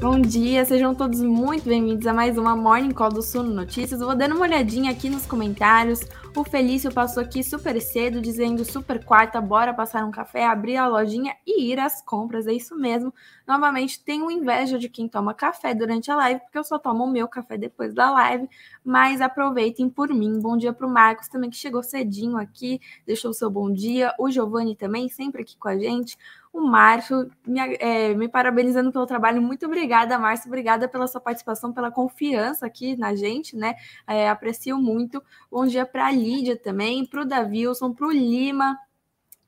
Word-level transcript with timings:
Bom 0.00 0.18
dia, 0.18 0.64
sejam 0.64 0.94
todos 0.94 1.20
muito 1.20 1.68
bem-vindos 1.68 2.06
a 2.06 2.14
mais 2.14 2.38
uma 2.38 2.56
Morning 2.56 2.90
Call 2.90 3.10
do 3.10 3.20
Suno 3.20 3.52
Notícias. 3.52 4.00
Vou 4.00 4.14
dando 4.14 4.34
uma 4.34 4.46
olhadinha 4.46 4.90
aqui 4.90 5.10
nos 5.10 5.26
comentários. 5.26 6.00
O 6.34 6.42
Felício 6.42 6.90
passou 6.90 7.22
aqui 7.22 7.44
super 7.44 7.78
cedo, 7.82 8.18
dizendo 8.18 8.64
super 8.64 9.04
quarta, 9.04 9.42
bora 9.42 9.74
passar 9.74 10.02
um 10.06 10.10
café, 10.10 10.46
abrir 10.46 10.78
a 10.78 10.88
lojinha 10.88 11.36
e 11.46 11.70
ir 11.70 11.78
às 11.78 12.00
compras. 12.00 12.46
É 12.46 12.52
isso 12.54 12.74
mesmo. 12.74 13.12
Novamente, 13.46 14.02
tenho 14.02 14.30
inveja 14.30 14.78
de 14.78 14.88
quem 14.88 15.06
toma 15.06 15.34
café 15.34 15.74
durante 15.74 16.10
a 16.10 16.16
live, 16.16 16.40
porque 16.40 16.56
eu 16.56 16.64
só 16.64 16.78
tomo 16.78 17.04
o 17.04 17.10
meu 17.10 17.28
café 17.28 17.58
depois 17.58 17.92
da 17.92 18.10
live. 18.10 18.48
Mas 18.82 19.20
aproveitem 19.20 19.90
por 19.90 20.08
mim. 20.14 20.40
Bom 20.40 20.56
dia 20.56 20.72
para 20.72 20.86
o 20.86 20.90
Marcos 20.90 21.28
também, 21.28 21.50
que 21.50 21.56
chegou 21.56 21.82
cedinho 21.82 22.38
aqui, 22.38 22.80
deixou 23.06 23.32
o 23.32 23.34
seu 23.34 23.50
bom 23.50 23.70
dia. 23.70 24.14
O 24.18 24.30
Giovanni 24.30 24.74
também, 24.74 25.10
sempre 25.10 25.42
aqui 25.42 25.58
com 25.58 25.68
a 25.68 25.76
gente 25.76 26.16
o 26.52 26.60
Márcio 26.60 27.30
me, 27.46 27.60
é, 27.76 28.14
me, 28.14 28.28
parabenizando 28.28 28.90
pelo 28.92 29.06
trabalho. 29.06 29.40
Muito 29.40 29.66
obrigada, 29.66 30.18
Márcio. 30.18 30.48
Obrigada 30.48 30.88
pela 30.88 31.06
sua 31.06 31.20
participação, 31.20 31.72
pela 31.72 31.90
confiança 31.90 32.66
aqui 32.66 32.96
na 32.96 33.14
gente, 33.14 33.56
né? 33.56 33.74
É, 34.06 34.28
aprecio 34.28 34.76
muito. 34.76 35.22
Bom 35.50 35.66
dia 35.66 35.86
para 35.86 36.06
a 36.06 36.10
Lídia 36.10 36.56
também, 36.56 37.06
para 37.06 37.22
o 37.22 37.24
Davilson, 37.24 37.92
para 37.92 38.06
o 38.06 38.10
Lima, 38.10 38.78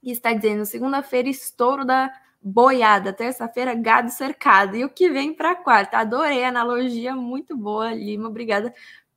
que 0.00 0.10
está 0.10 0.32
dizendo: 0.32 0.64
segunda-feira, 0.64 1.28
estouro 1.28 1.84
da 1.84 2.12
boiada, 2.40 3.12
terça-feira, 3.12 3.74
gado 3.74 4.10
cercado. 4.10 4.76
E 4.76 4.84
o 4.84 4.88
que 4.88 5.10
vem 5.10 5.34
para 5.34 5.56
quarta? 5.56 5.98
Adorei 5.98 6.44
a 6.44 6.48
analogia, 6.48 7.14
muito 7.16 7.56
boa, 7.56 7.92
Lima. 7.92 8.28
Obrigada 8.28 8.72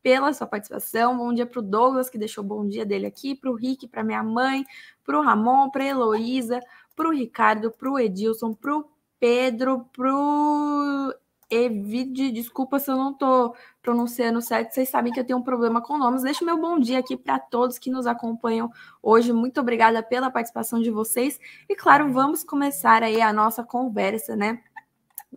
pela 0.05 0.31
sua 0.33 0.45
participação. 0.45 1.17
Bom 1.17 1.33
dia 1.33 1.47
para 1.47 1.59
o 1.59 1.63
Douglas, 1.63 2.11
que 2.11 2.17
deixou 2.17 2.43
bom 2.43 2.67
dia 2.67 2.85
dele 2.85 3.07
aqui, 3.07 3.33
para 3.33 3.49
o 3.49 3.55
Rick, 3.55 3.87
para 3.87 4.03
minha 4.03 4.21
mãe, 4.21 4.63
para 5.03 5.19
o 5.19 5.23
Ramon, 5.23 5.71
para 5.71 5.83
a 5.83 5.87
Heloísa, 5.87 6.59
para 6.95 7.07
o 7.09 7.11
Ricardo, 7.11 7.71
para 7.71 7.91
o 7.91 7.99
Edilson, 7.99 8.53
para 8.53 8.77
o 8.77 8.85
Pedro, 9.19 9.85
para 9.93 10.13
o 10.13 11.13
Evide, 11.49 12.31
desculpa 12.31 12.79
se 12.79 12.89
eu 12.89 12.95
não 12.97 13.11
estou 13.11 13.55
pronunciando 13.81 14.41
certo, 14.41 14.71
vocês 14.71 14.89
sabem 14.89 15.13
que 15.13 15.19
eu 15.19 15.23
tenho 15.23 15.37
um 15.37 15.43
problema 15.43 15.81
com 15.81 15.97
nomes. 15.97 16.23
Deixa 16.23 16.43
meu 16.43 16.59
bom 16.59 16.79
dia 16.79 16.99
aqui 16.99 17.15
para 17.15 17.37
todos 17.37 17.77
que 17.77 17.91
nos 17.91 18.07
acompanham 18.07 18.71
hoje. 19.01 19.31
Muito 19.31 19.61
obrigada 19.61 20.01
pela 20.01 20.31
participação 20.31 20.81
de 20.81 20.89
vocês. 20.89 21.39
E 21.69 21.75
claro, 21.75 22.11
vamos 22.11 22.43
começar 22.43 23.03
aí 23.03 23.21
a 23.21 23.31
nossa 23.31 23.63
conversa, 23.63 24.35
né? 24.35 24.61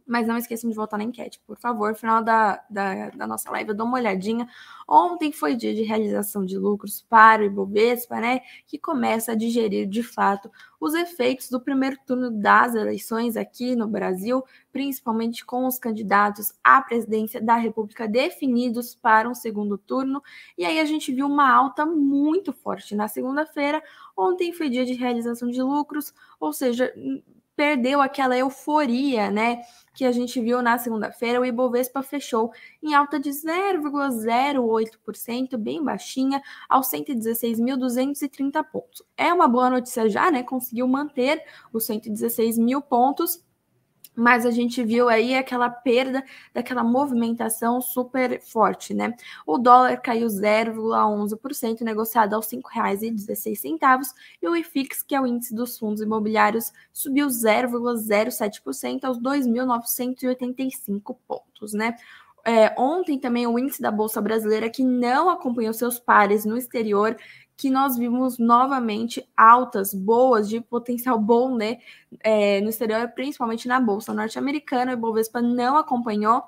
Mas 0.06 0.26
não 0.26 0.36
esqueçam 0.36 0.68
de 0.68 0.76
votar 0.76 0.98
na 0.98 1.04
enquete, 1.04 1.40
por 1.46 1.58
favor. 1.58 1.94
Final 1.94 2.22
da, 2.22 2.62
da, 2.68 3.10
da, 3.10 3.26
nossa 3.26 3.50
live, 3.50 3.70
eu 3.70 3.76
dou 3.76 3.86
uma 3.86 3.98
olhadinha. 3.98 4.48
Ontem 4.86 5.32
foi 5.32 5.54
dia 5.54 5.74
de 5.74 5.82
realização 5.82 6.44
de 6.44 6.58
lucros 6.58 7.04
para 7.08 7.42
o 7.42 7.44
Ibovespa, 7.44 8.20
né? 8.20 8.40
Que 8.66 8.78
começa 8.78 9.32
a 9.32 9.34
digerir 9.34 9.86
de 9.88 10.02
fato 10.02 10.50
os 10.80 10.94
efeitos 10.94 11.50
do 11.50 11.60
primeiro 11.60 11.96
turno 12.06 12.30
das 12.30 12.74
eleições 12.74 13.36
aqui 13.36 13.74
no 13.74 13.88
Brasil, 13.88 14.44
principalmente 14.72 15.44
com 15.44 15.66
os 15.66 15.78
candidatos 15.78 16.52
à 16.62 16.80
presidência 16.80 17.40
da 17.40 17.56
República 17.56 18.06
definidos 18.06 18.94
para 18.94 19.28
um 19.28 19.34
segundo 19.34 19.76
turno. 19.76 20.22
E 20.56 20.64
aí 20.64 20.78
a 20.78 20.84
gente 20.84 21.12
viu 21.12 21.26
uma 21.26 21.52
alta 21.52 21.84
muito 21.84 22.52
forte 22.52 22.94
na 22.94 23.08
segunda-feira. 23.08 23.82
Ontem 24.16 24.52
foi 24.52 24.68
dia 24.68 24.84
de 24.84 24.94
realização 24.94 25.50
de 25.50 25.62
lucros, 25.62 26.14
ou 26.40 26.52
seja, 26.52 26.92
perdeu 27.58 28.00
aquela 28.00 28.38
euforia, 28.38 29.30
né, 29.32 29.62
que 29.92 30.04
a 30.04 30.12
gente 30.12 30.40
viu 30.40 30.62
na 30.62 30.78
segunda-feira. 30.78 31.40
O 31.40 31.44
Ibovespa 31.44 32.04
fechou 32.04 32.52
em 32.80 32.94
alta 32.94 33.18
de 33.18 33.30
0,08%, 33.30 35.58
bem 35.58 35.82
baixinha, 35.82 36.40
aos 36.68 36.88
116.230 36.88 38.62
pontos. 38.62 39.02
É 39.16 39.34
uma 39.34 39.48
boa 39.48 39.68
notícia 39.68 40.08
já, 40.08 40.30
né? 40.30 40.44
Conseguiu 40.44 40.86
manter 40.86 41.42
os 41.72 41.84
116 41.84 42.58
mil 42.58 42.80
pontos 42.80 43.44
mas 44.18 44.44
a 44.44 44.50
gente 44.50 44.82
viu 44.82 45.08
aí 45.08 45.34
aquela 45.36 45.70
perda 45.70 46.24
daquela 46.52 46.82
movimentação 46.82 47.80
super 47.80 48.40
forte, 48.42 48.92
né? 48.92 49.14
O 49.46 49.56
dólar 49.58 50.00
caiu 50.00 50.26
0,11%, 50.26 51.82
negociado 51.82 52.34
aos 52.34 52.50
R$ 52.50 52.58
5,16, 52.58 54.12
e 54.42 54.48
o 54.48 54.56
IFIX, 54.56 55.02
que 55.04 55.14
é 55.14 55.20
o 55.20 55.26
índice 55.26 55.54
dos 55.54 55.78
fundos 55.78 56.02
imobiliários, 56.02 56.72
subiu 56.92 57.28
0,07% 57.28 59.04
aos 59.04 59.20
2.985 59.20 61.16
pontos, 61.26 61.72
né? 61.72 61.94
É, 62.44 62.74
ontem 62.78 63.18
também 63.18 63.46
o 63.46 63.58
índice 63.58 63.80
da 63.80 63.90
Bolsa 63.90 64.20
Brasileira, 64.20 64.70
que 64.70 64.82
não 64.82 65.28
acompanhou 65.30 65.72
seus 65.72 65.98
pares 66.00 66.44
no 66.44 66.56
exterior, 66.56 67.16
que 67.58 67.68
nós 67.68 67.98
vimos 67.98 68.38
novamente 68.38 69.28
altas 69.36 69.92
boas 69.92 70.48
de 70.48 70.60
potencial 70.60 71.18
bom, 71.18 71.56
né, 71.56 71.78
é, 72.20 72.60
no 72.60 72.70
exterior, 72.70 73.08
principalmente 73.08 73.66
na 73.66 73.80
bolsa 73.80 74.14
norte-americana. 74.14 74.92
O 74.92 74.94
Ibovespa 74.94 75.42
não 75.42 75.76
acompanhou 75.76 76.44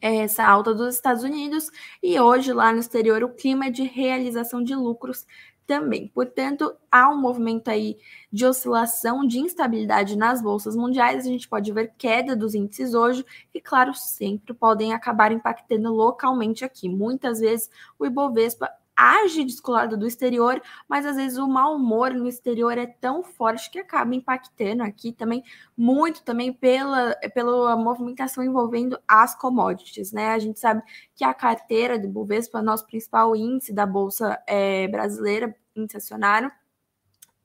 essa 0.00 0.44
alta 0.44 0.74
dos 0.74 0.96
Estados 0.96 1.22
Unidos 1.22 1.70
e 2.02 2.18
hoje 2.18 2.52
lá 2.52 2.72
no 2.72 2.80
exterior 2.80 3.22
o 3.22 3.28
clima 3.34 3.66
é 3.66 3.70
de 3.70 3.84
realização 3.84 4.62
de 4.64 4.74
lucros 4.74 5.24
também. 5.64 6.08
Portanto, 6.08 6.74
há 6.90 7.08
um 7.08 7.20
movimento 7.20 7.68
aí 7.68 7.96
de 8.32 8.44
oscilação, 8.44 9.24
de 9.24 9.38
instabilidade 9.38 10.16
nas 10.16 10.42
bolsas 10.42 10.74
mundiais. 10.74 11.24
A 11.24 11.28
gente 11.28 11.48
pode 11.48 11.72
ver 11.72 11.94
queda 11.96 12.34
dos 12.34 12.54
índices 12.54 12.94
hoje, 12.94 13.24
e 13.54 13.60
claro, 13.60 13.94
sempre 13.94 14.54
podem 14.54 14.92
acabar 14.92 15.30
impactando 15.30 15.92
localmente 15.92 16.64
aqui. 16.64 16.88
Muitas 16.88 17.38
vezes 17.38 17.70
o 17.98 18.04
Ibovespa 18.04 18.68
age 18.96 19.44
descolado 19.44 19.96
do 19.96 20.06
exterior, 20.06 20.60
mas 20.88 21.04
às 21.04 21.16
vezes 21.16 21.38
o 21.38 21.46
mau 21.46 21.76
humor 21.76 22.14
no 22.14 22.26
exterior 22.26 22.78
é 22.78 22.86
tão 22.86 23.22
forte 23.22 23.70
que 23.70 23.78
acaba 23.78 24.14
impactando 24.14 24.82
aqui 24.82 25.12
também 25.12 25.44
muito 25.76 26.22
também 26.24 26.52
pela, 26.52 27.14
pela 27.34 27.76
movimentação 27.76 28.42
envolvendo 28.42 28.98
as 29.06 29.34
commodities, 29.34 30.12
né? 30.12 30.28
A 30.30 30.38
gente 30.38 30.58
sabe 30.58 30.82
que 31.14 31.24
a 31.24 31.34
carteira 31.34 31.98
do 31.98 32.08
Bovespa, 32.08 32.62
nosso 32.62 32.86
principal 32.86 33.36
índice 33.36 33.72
da 33.72 33.84
bolsa 33.84 34.40
é, 34.46 34.88
brasileira, 34.88 35.54
índice 35.74 35.98
acionário, 35.98 36.50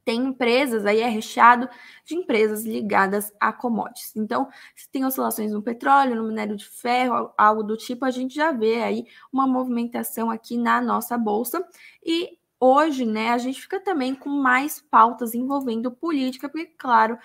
tem 0.04 0.26
empresas, 0.26 0.86
aí 0.86 1.00
é 1.00 1.08
recheado 1.08 1.70
de 2.06 2.16
empresas 2.16 2.64
ligadas 2.66 3.32
a 3.40 3.54
commodities. 3.54 4.16
Então, 4.16 4.48
se 4.76 4.90
tem 4.90 5.06
oscilações 5.06 5.52
no 5.52 5.62
petróleo, 5.62 6.16
no 6.16 6.28
minério 6.28 6.56
de 6.56 6.66
ferro, 6.68 7.32
algo 7.38 7.64
do 7.64 7.78
tipo, 7.78 8.06
a 8.06 8.12
gente 8.12 8.36
já 8.36 8.52
vê 8.52 8.82
aí 8.82 9.06
uma 9.32 9.48
movimentação 9.48 10.30
aqui 10.30 10.58
na 10.58 10.82
nossa 10.82 11.18
bolsa. 11.18 11.66
E 12.04 12.38
hoje, 12.60 13.06
né, 13.06 13.32
a 13.32 13.38
gente 13.38 13.62
fica 13.62 13.80
também 13.80 14.14
com 14.16 14.30
mais 14.30 14.80
pautas 14.80 15.34
envolvendo 15.34 15.92
política, 15.92 16.50
porque, 16.50 16.68
claro, 16.78 17.18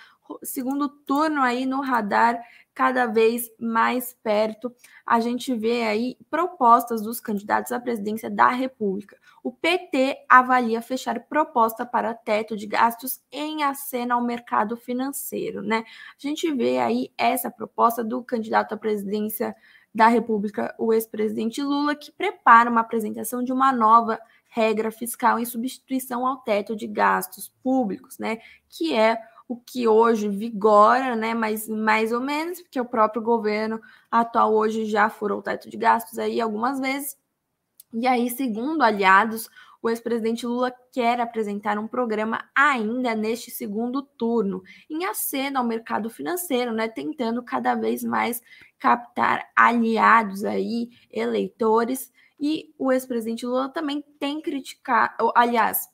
segundo 0.43 0.89
turno 0.89 1.43
aí 1.43 1.67
no 1.67 1.81
radar 1.81 2.41
cada 2.77 3.07
vez 3.07 3.51
mais 3.59 4.13
perto. 4.23 4.71
A 5.07 5.19
gente 5.19 5.55
vê 5.55 5.85
aí 5.85 6.19
propostas 6.31 7.01
dos 7.01 7.19
candidatos 7.19 7.73
à 7.73 7.81
presidência 7.81 8.31
da 8.31 8.51
República. 8.51 9.17
O 9.43 9.51
PT 9.51 10.27
avalia 10.29 10.83
fechar 10.83 11.19
proposta 11.21 11.87
para 11.87 12.13
teto 12.13 12.55
de 12.55 12.67
gastos 12.67 13.23
em 13.33 13.63
acena 13.63 14.15
ao 14.15 14.23
mercado 14.23 14.77
financeiro, 14.77 15.63
né? 15.63 15.85
A 15.87 16.19
gente 16.19 16.53
vê 16.53 16.79
aí 16.79 17.11
essa 17.17 17.51
proposta 17.51 18.05
do 18.05 18.23
candidato 18.23 18.75
à 18.75 18.77
presidência 18.77 19.57
da 19.95 20.09
República, 20.09 20.75
o 20.79 20.93
ex-presidente 20.93 21.63
Lula, 21.63 21.97
que 21.97 22.13
prepara 22.13 22.71
uma 22.71 22.83
apresentação 22.83 23.43
de 23.43 23.55
uma 23.55 23.73
nova 23.73 24.21
regra 24.51 24.91
fiscal 24.91 25.39
em 25.39 25.47
substituição 25.47 26.27
ao 26.27 26.39
teto 26.39 26.77
de 26.77 26.87
gastos 26.87 27.51
públicos, 27.63 28.19
né? 28.19 28.37
Que 28.69 28.95
é 28.95 29.19
o 29.49 29.57
que 29.57 29.87
hoje 29.87 30.29
vigora, 30.29 31.15
né? 31.15 31.35
Mas 31.35 31.69
mais 31.69 32.13
ou 32.13 32.21
menos, 32.21 32.61
porque 32.61 32.81
o 32.81 32.85
próprio 32.85 33.23
governo 33.23 33.81
atual 34.11 34.55
hoje 34.55 34.85
já 34.87 35.09
furou 35.09 35.39
o 35.39 35.43
teto 35.43 35.71
de 35.71 35.77
gastos 35.77 36.19
aí 36.19 36.41
algumas 36.41 36.81
vezes. 36.81 37.17
E 37.93 38.07
aí, 38.07 38.29
segundo 38.29 38.83
aliados, 38.83 39.49
o 39.81 39.89
ex-presidente 39.89 40.45
Lula 40.45 40.75
quer 40.93 41.21
apresentar 41.21 41.79
um 41.79 41.87
programa 41.87 42.45
ainda 42.55 43.15
neste 43.15 43.53
segundo 43.53 44.03
turno, 44.03 44.63
em 44.91 45.05
aceno 45.05 45.59
ao 45.59 45.65
mercado 45.65 46.11
financeiro, 46.11 46.73
né, 46.73 46.89
tentando 46.89 47.43
cada 47.43 47.75
vez 47.77 48.03
mais 48.03 48.43
captar 48.79 49.49
aliados 49.55 50.45
aí, 50.45 50.91
eleitores, 51.11 52.13
e 52.39 52.75
o 52.77 52.93
ex-presidente 52.93 53.47
Lula 53.47 53.69
também 53.69 54.03
tem 54.19 54.43
criticado, 54.43 55.33
aliás, 55.35 55.89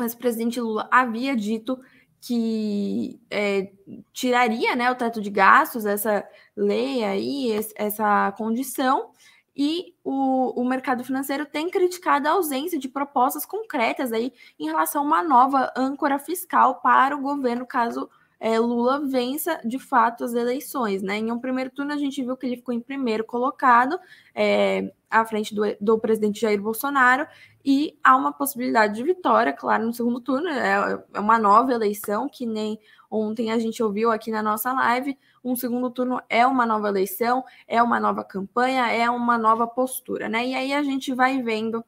o 0.00 0.02
ex-presidente 0.02 0.60
Lula 0.60 0.88
havia 0.90 1.36
dito 1.36 1.78
que 2.26 3.20
é, 3.30 3.70
tiraria 4.12 4.74
né, 4.74 4.90
o 4.90 4.94
teto 4.94 5.20
de 5.20 5.28
gastos, 5.28 5.84
essa 5.84 6.26
lei 6.56 7.04
aí, 7.04 7.52
essa 7.76 8.32
condição, 8.32 9.10
e 9.54 9.94
o, 10.02 10.58
o 10.58 10.64
mercado 10.64 11.04
financeiro 11.04 11.44
tem 11.44 11.68
criticado 11.68 12.26
a 12.26 12.32
ausência 12.32 12.78
de 12.78 12.88
propostas 12.88 13.44
concretas 13.44 14.10
aí 14.10 14.32
em 14.58 14.64
relação 14.64 15.02
a 15.02 15.04
uma 15.04 15.22
nova 15.22 15.70
âncora 15.76 16.18
fiscal 16.18 16.80
para 16.80 17.14
o 17.14 17.20
governo, 17.20 17.66
caso 17.66 18.08
é, 18.40 18.58
Lula 18.58 19.06
vença 19.06 19.60
de 19.62 19.78
fato 19.78 20.24
as 20.24 20.32
eleições. 20.32 21.02
Né? 21.02 21.18
Em 21.18 21.30
um 21.30 21.38
primeiro 21.38 21.70
turno, 21.70 21.92
a 21.92 21.96
gente 21.98 22.22
viu 22.22 22.36
que 22.38 22.46
ele 22.46 22.56
ficou 22.56 22.74
em 22.74 22.80
primeiro 22.80 23.24
colocado, 23.24 23.98
é, 24.34 24.92
à 25.14 25.24
frente 25.24 25.54
do, 25.54 25.62
do 25.80 25.98
presidente 25.98 26.40
Jair 26.40 26.60
Bolsonaro 26.60 27.24
e 27.64 27.96
há 28.02 28.16
uma 28.16 28.32
possibilidade 28.32 28.94
de 28.94 29.02
vitória, 29.04 29.52
claro, 29.52 29.86
no 29.86 29.94
segundo 29.94 30.20
turno. 30.20 30.48
É, 30.48 31.04
é 31.14 31.20
uma 31.20 31.38
nova 31.38 31.72
eleição, 31.72 32.28
que 32.28 32.44
nem 32.44 32.80
ontem 33.08 33.52
a 33.52 33.58
gente 33.58 33.80
ouviu 33.80 34.10
aqui 34.10 34.32
na 34.32 34.42
nossa 34.42 34.72
live. 34.72 35.16
Um 35.44 35.54
segundo 35.54 35.88
turno 35.88 36.20
é 36.28 36.44
uma 36.44 36.66
nova 36.66 36.88
eleição, 36.88 37.44
é 37.68 37.80
uma 37.80 38.00
nova 38.00 38.24
campanha, 38.24 38.90
é 38.90 39.08
uma 39.08 39.38
nova 39.38 39.68
postura, 39.68 40.28
né? 40.28 40.44
E 40.46 40.54
aí 40.54 40.72
a 40.72 40.82
gente 40.82 41.14
vai 41.14 41.40
vendo 41.40 41.84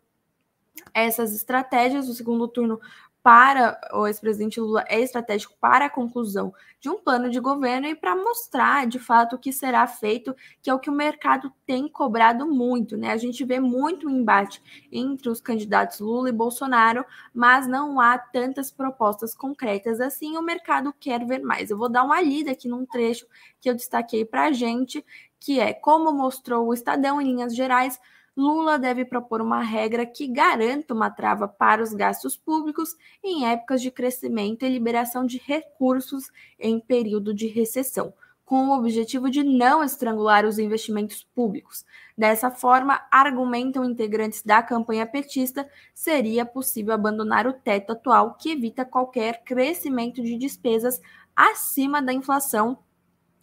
essas 0.94 1.34
estratégias. 1.34 2.08
O 2.08 2.14
segundo 2.14 2.46
turno 2.46 2.81
para 3.26 3.76
o 3.93 4.06
ex-presidente 4.06 4.61
Lula 4.61 4.84
é 4.87 5.00
estratégico 5.00 5.52
para 5.61 5.87
a 5.87 5.90
conclusão 5.90 6.55
de 6.78 6.88
um 6.88 6.96
plano 6.96 7.28
de 7.28 7.40
governo 7.40 7.88
e 7.88 7.96
para 7.96 8.14
mostrar 8.14 8.87
de 8.87 9.00
fato 9.00 9.34
o 9.34 9.38
que 9.40 9.52
será 9.52 9.84
feito, 9.88 10.32
que 10.62 10.70
é 10.70 10.73
o 10.73 10.78
que 10.78 10.88
o 10.88 10.93
mercado 10.93 11.52
tem 11.67 11.88
cobrado 11.88 12.46
muito, 12.46 12.96
né? 12.96 13.11
A 13.11 13.17
gente 13.17 13.44
vê 13.44 13.58
muito 13.58 14.08
embate 14.08 14.62
entre 14.93 15.28
os 15.28 15.40
candidatos 15.40 15.99
Lula 15.99 16.28
e 16.28 16.32
Bolsonaro, 16.32 17.05
mas 17.34 17.67
não 17.67 17.99
há 17.99 18.17
tantas 18.17 18.70
propostas 18.70 19.34
concretas 19.34 20.00
assim. 20.00 20.37
O 20.37 20.43
mercado 20.43 20.94
quer 20.96 21.26
ver 21.26 21.40
mais. 21.40 21.69
Eu 21.69 21.78
vou 21.78 21.88
dar 21.88 22.05
uma 22.05 22.20
lida 22.20 22.52
aqui 22.52 22.69
num 22.69 22.87
trecho 22.87 23.26
que 23.61 23.69
eu 23.69 23.75
destaquei 23.75 24.25
para 24.25 24.44
a 24.44 24.52
gente, 24.52 25.05
que 25.40 25.58
é 25.58 25.73
como 25.73 26.12
mostrou 26.12 26.69
o 26.69 26.73
Estadão 26.73 27.20
em 27.20 27.25
linhas 27.25 27.56
gerais 27.56 27.99
Lula 28.37 28.79
deve 28.79 29.05
propor 29.06 29.41
uma 29.41 29.62
regra 29.62 30.05
que 30.05 30.27
garanta 30.27 30.93
uma 30.93 31.11
trava 31.11 31.49
para 31.49 31.83
os 31.83 31.94
gastos 31.94 32.37
públicos 32.37 32.94
em 33.25 33.47
épocas 33.47 33.81
de 33.81 33.91
crescimento 33.91 34.65
e 34.65 34.69
liberação 34.69 35.25
de 35.25 35.38
recursos 35.38 36.31
em 36.59 36.79
período 36.79 37.33
de 37.33 37.47
recessão, 37.47 38.12
com 38.44 38.69
o 38.69 38.77
objetivo 38.77 39.31
de 39.31 39.43
não 39.43 39.83
estrangular 39.83 40.44
os 40.44 40.59
investimentos 40.59 41.27
públicos. 41.35 41.87
Dessa 42.17 42.50
forma, 42.50 43.00
argumentam 43.11 43.83
integrantes 43.83 44.43
da 44.43 44.62
campanha 44.62 45.06
petista, 45.06 45.67
seria 45.94 46.44
possível 46.44 46.93
abandonar 46.93 47.47
o 47.47 47.55
teto 47.55 47.93
atual 47.93 48.35
que 48.35 48.50
evita 48.50 48.85
qualquer 48.85 49.44
crescimento 49.44 50.23
de 50.23 50.37
despesas 50.37 51.00
acima 51.35 52.03
da 52.03 52.12
inflação 52.12 52.79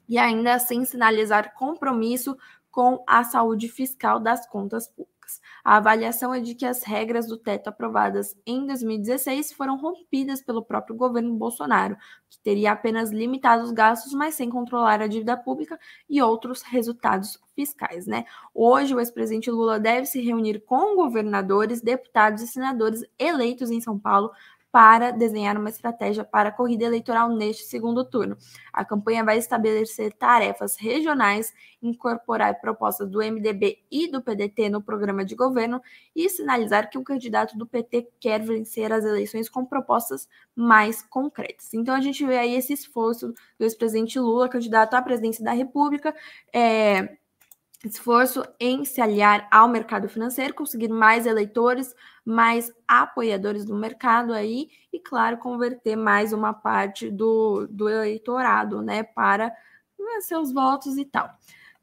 e 0.07 0.19
ainda 0.19 0.53
assim 0.53 0.85
sinalizar 0.85 1.55
compromisso 1.55 2.37
com 2.73 3.03
a 3.05 3.23
saúde 3.23 3.69
fiscal 3.69 4.19
das 4.19 4.47
contas 4.47 4.87
públicas. 4.87 5.39
A 5.63 5.77
avaliação 5.77 6.33
é 6.33 6.39
de 6.39 6.55
que 6.55 6.65
as 6.65 6.81
regras 6.83 7.27
do 7.27 7.37
teto 7.37 7.67
aprovadas 7.67 8.35
em 8.47 8.65
2016 8.65 9.53
foram 9.53 9.77
rompidas 9.77 10.41
pelo 10.41 10.65
próprio 10.65 10.95
governo 10.95 11.35
Bolsonaro, 11.35 11.95
que 12.27 12.39
teria 12.39 12.71
apenas 12.71 13.11
limitado 13.11 13.63
os 13.63 13.71
gastos, 13.71 14.11
mas 14.11 14.33
sem 14.33 14.49
controlar 14.49 15.03
a 15.03 15.07
dívida 15.07 15.37
pública 15.37 15.79
e 16.09 16.19
outros 16.19 16.63
resultados 16.63 17.39
fiscais, 17.55 18.07
né? 18.07 18.25
Hoje 18.55 18.95
o 18.95 18.99
ex-presidente 18.99 19.51
Lula 19.51 19.79
deve 19.79 20.07
se 20.07 20.19
reunir 20.19 20.59
com 20.65 20.95
governadores, 20.95 21.79
deputados 21.79 22.41
e 22.41 22.47
senadores 22.47 23.03
eleitos 23.19 23.69
em 23.69 23.79
São 23.79 23.99
Paulo 23.99 24.31
para 24.73 25.11
desenhar 25.11 25.55
uma 25.55 25.69
estratégia 25.69 26.23
para 26.23 26.49
a 26.49 26.51
corrida 26.51 26.83
eleitoral 26.83 27.29
neste 27.29 27.63
segundo 27.63 28.03
turno. 28.03 28.35
A 28.73 28.83
campanha 28.83 29.23
vai 29.23 29.37
estabelecer 29.37 30.11
tarefas 30.13 30.75
regionais, 30.77 31.53
incorporar 31.79 32.59
propostas 32.59 33.07
do 33.07 33.19
MDB 33.19 33.77
e 33.91 34.07
do 34.07 34.19
PDT 34.19 34.69
no 34.69 34.81
programa 34.81 35.23
de 35.23 35.35
governo 35.35 35.79
e 36.15 36.27
sinalizar 36.27 36.89
que 36.89 36.97
o 36.97 37.03
candidato 37.03 37.55
do 37.55 37.67
PT 37.67 38.09
quer 38.19 38.41
vencer 38.41 38.91
as 38.91 39.05
eleições 39.05 39.47
com 39.47 39.63
propostas 39.63 40.27
mais 40.55 41.03
concretas. 41.03 41.71
Então 41.75 41.93
a 41.93 42.01
gente 42.01 42.25
vê 42.25 42.39
aí 42.39 42.55
esse 42.55 42.73
esforço 42.73 43.31
do 43.59 43.65
ex-presidente 43.65 44.19
Lula, 44.19 44.49
candidato 44.49 44.95
à 44.95 45.03
presidência 45.03 45.43
da 45.43 45.51
República, 45.51 46.15
é, 46.51 47.15
esforço 47.83 48.43
em 48.59 48.85
se 48.85 49.01
aliar 49.01 49.47
ao 49.51 49.67
mercado 49.67 50.07
financeiro, 50.07 50.53
conseguir 50.53 50.87
mais 50.87 51.25
eleitores, 51.25 51.93
mais 52.25 52.71
apoiadores 52.87 53.65
do 53.65 53.75
mercado 53.75 54.33
aí 54.33 54.69
e, 54.91 54.99
claro, 54.99 55.37
converter 55.37 55.95
mais 55.95 56.31
uma 56.31 56.53
parte 56.53 57.09
do, 57.09 57.67
do 57.69 57.89
eleitorado, 57.89 58.81
né, 58.81 59.03
para 59.03 59.49
né, 59.99 60.21
seus 60.21 60.53
votos 60.53 60.97
e 60.97 61.05
tal. 61.05 61.29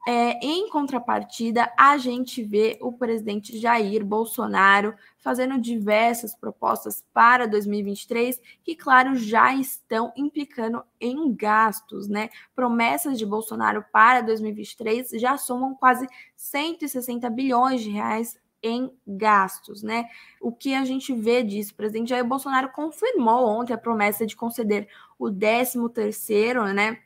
É, 0.06 0.44
em 0.44 0.68
contrapartida, 0.70 1.70
a 1.76 1.98
gente 1.98 2.42
vê 2.42 2.78
o 2.80 2.90
presidente 2.90 3.58
Jair 3.58 4.02
Bolsonaro 4.02 4.94
fazendo 5.18 5.60
diversas 5.60 6.34
propostas 6.34 7.04
para 7.12 7.46
2023 7.46 8.40
que, 8.64 8.74
claro, 8.74 9.14
já 9.14 9.54
estão 9.54 10.10
implicando 10.16 10.82
em 10.98 11.34
gastos, 11.34 12.08
né? 12.08 12.30
Promessas 12.56 13.18
de 13.18 13.26
Bolsonaro 13.26 13.84
para 13.92 14.22
2023 14.22 15.10
já 15.16 15.36
somam 15.36 15.74
quase 15.74 16.06
160 16.34 17.28
bilhões 17.28 17.82
de 17.82 17.90
reais 17.90 18.40
em 18.62 18.90
gastos, 19.06 19.82
né? 19.82 20.06
O 20.40 20.50
que 20.50 20.72
a 20.74 20.84
gente 20.84 21.12
vê 21.12 21.42
disso? 21.42 21.72
O 21.72 21.76
presidente 21.76 22.08
Jair 22.08 22.24
Bolsonaro 22.24 22.70
confirmou 22.70 23.46
ontem 23.46 23.74
a 23.74 23.78
promessa 23.78 24.26
de 24.26 24.34
conceder 24.34 24.88
o 25.18 25.30
13 25.30 25.88
terceiro, 25.90 26.64
né? 26.72 26.98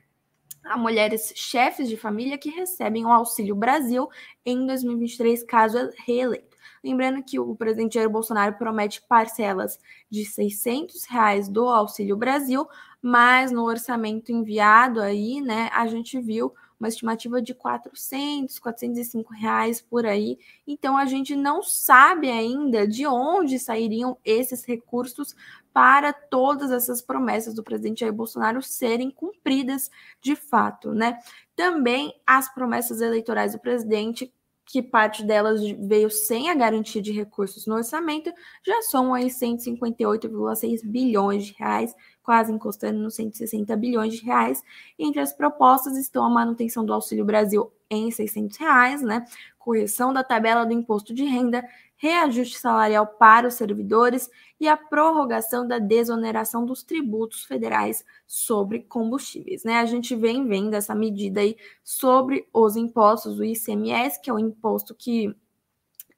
A 0.64 0.76
mulheres 0.76 1.32
chefes 1.37 1.88
de 1.88 1.96
família 1.96 2.38
que 2.38 2.50
recebem 2.50 3.05
o 3.05 3.12
Auxílio 3.12 3.55
Brasil 3.55 4.08
em 4.44 4.66
2023, 4.66 5.44
caso 5.44 5.90
reeleito. 6.06 6.55
Lembrando 6.82 7.22
que 7.22 7.38
o 7.38 7.55
presidente 7.56 7.94
Jair 7.94 8.11
Bolsonaro 8.11 8.56
promete 8.56 9.02
parcelas 9.08 9.78
de 10.11 10.25
600 10.25 11.05
reais 11.06 11.49
do 11.49 11.69
Auxílio 11.69 12.16
Brasil, 12.16 12.66
mas 13.00 13.50
no 13.50 13.64
orçamento 13.64 14.32
enviado 14.32 15.00
aí, 15.00 15.40
né, 15.40 15.70
a 15.72 15.87
gente 15.87 16.20
viu 16.20 16.52
uma 16.78 16.88
estimativa 16.88 17.40
de 17.40 17.55
400, 17.55 18.58
405 18.58 19.32
reais 19.32 19.81
por 19.81 20.05
aí. 20.05 20.38
Então 20.67 20.96
a 20.96 21.06
gente 21.06 21.34
não 21.34 21.62
sabe 21.62 22.31
ainda 22.31 22.87
de 22.87 23.06
onde 23.06 23.58
sairiam 23.58 24.19
esses 24.25 24.64
recursos 24.64 25.34
para 25.75 26.12
todas 26.12 26.71
essas 26.71 27.03
promessas 27.03 27.53
do 27.53 27.65
presidente 27.65 28.00
Jair 28.00 28.12
Bolsonaro 28.12 28.62
serem 28.62 29.11
cumpridas 29.11 29.91
de 30.23 30.37
fato, 30.37 30.93
né? 30.94 31.19
Também 31.56 32.15
as 32.25 32.49
promessas 32.55 33.00
eleitorais 33.00 33.53
do 33.53 33.59
presidente 33.59 34.32
que 34.67 34.81
parte 34.81 35.25
delas 35.25 35.61
veio 35.81 36.09
sem 36.11 36.49
a 36.49 36.55
garantia 36.55 37.03
de 37.03 37.12
recursos 37.12 37.67
no 37.67 37.75
orçamento, 37.75 38.32
já 38.65 38.81
são 38.82 39.12
aí 39.12 39.26
158,6 39.26 40.81
bilhões 40.85 41.47
de 41.47 41.53
reais, 41.53 41.94
quase 42.23 42.53
encostando 42.53 42.99
nos 42.99 43.15
160 43.15 43.77
bilhões 43.77 44.15
de 44.15 44.25
reais. 44.25 44.62
Entre 44.99 45.20
as 45.20 45.32
propostas 45.32 45.97
estão 45.99 46.25
a 46.25 46.31
manutenção 46.31 46.85
do 46.85 46.94
Auxílio 46.94 47.25
Brasil 47.25 47.70
em 47.91 48.11
600 48.11 48.56
reais, 48.56 49.03
né? 49.03 49.25
Correção 49.64 50.12
da 50.12 50.22
tabela 50.22 50.66
do 50.66 50.75
imposto 50.75 51.14
de 51.14 51.25
renda, 51.25 51.66
reajuste 51.96 52.58
salarial 52.58 53.06
para 53.06 53.49
os 53.49 53.55
servidores 53.55 54.28
e 54.60 54.69
a 54.69 54.77
prorrogação 54.77 55.67
da 55.67 55.79
desoneração 55.79 56.67
dos 56.67 56.82
tributos 56.82 57.44
federais 57.44 58.05
sobre 58.27 58.81
combustíveis. 58.81 59.65
Né? 59.65 59.79
A 59.79 59.86
gente 59.86 60.15
vem 60.15 60.46
vendo 60.46 60.74
essa 60.74 60.94
medida 60.94 61.41
aí 61.41 61.56
sobre 61.82 62.46
os 62.53 62.77
impostos, 62.77 63.39
o 63.39 63.44
ICMS, 63.44 64.20
que 64.20 64.29
é 64.29 64.34
o 64.34 64.39
imposto 64.39 64.94
que 64.94 65.34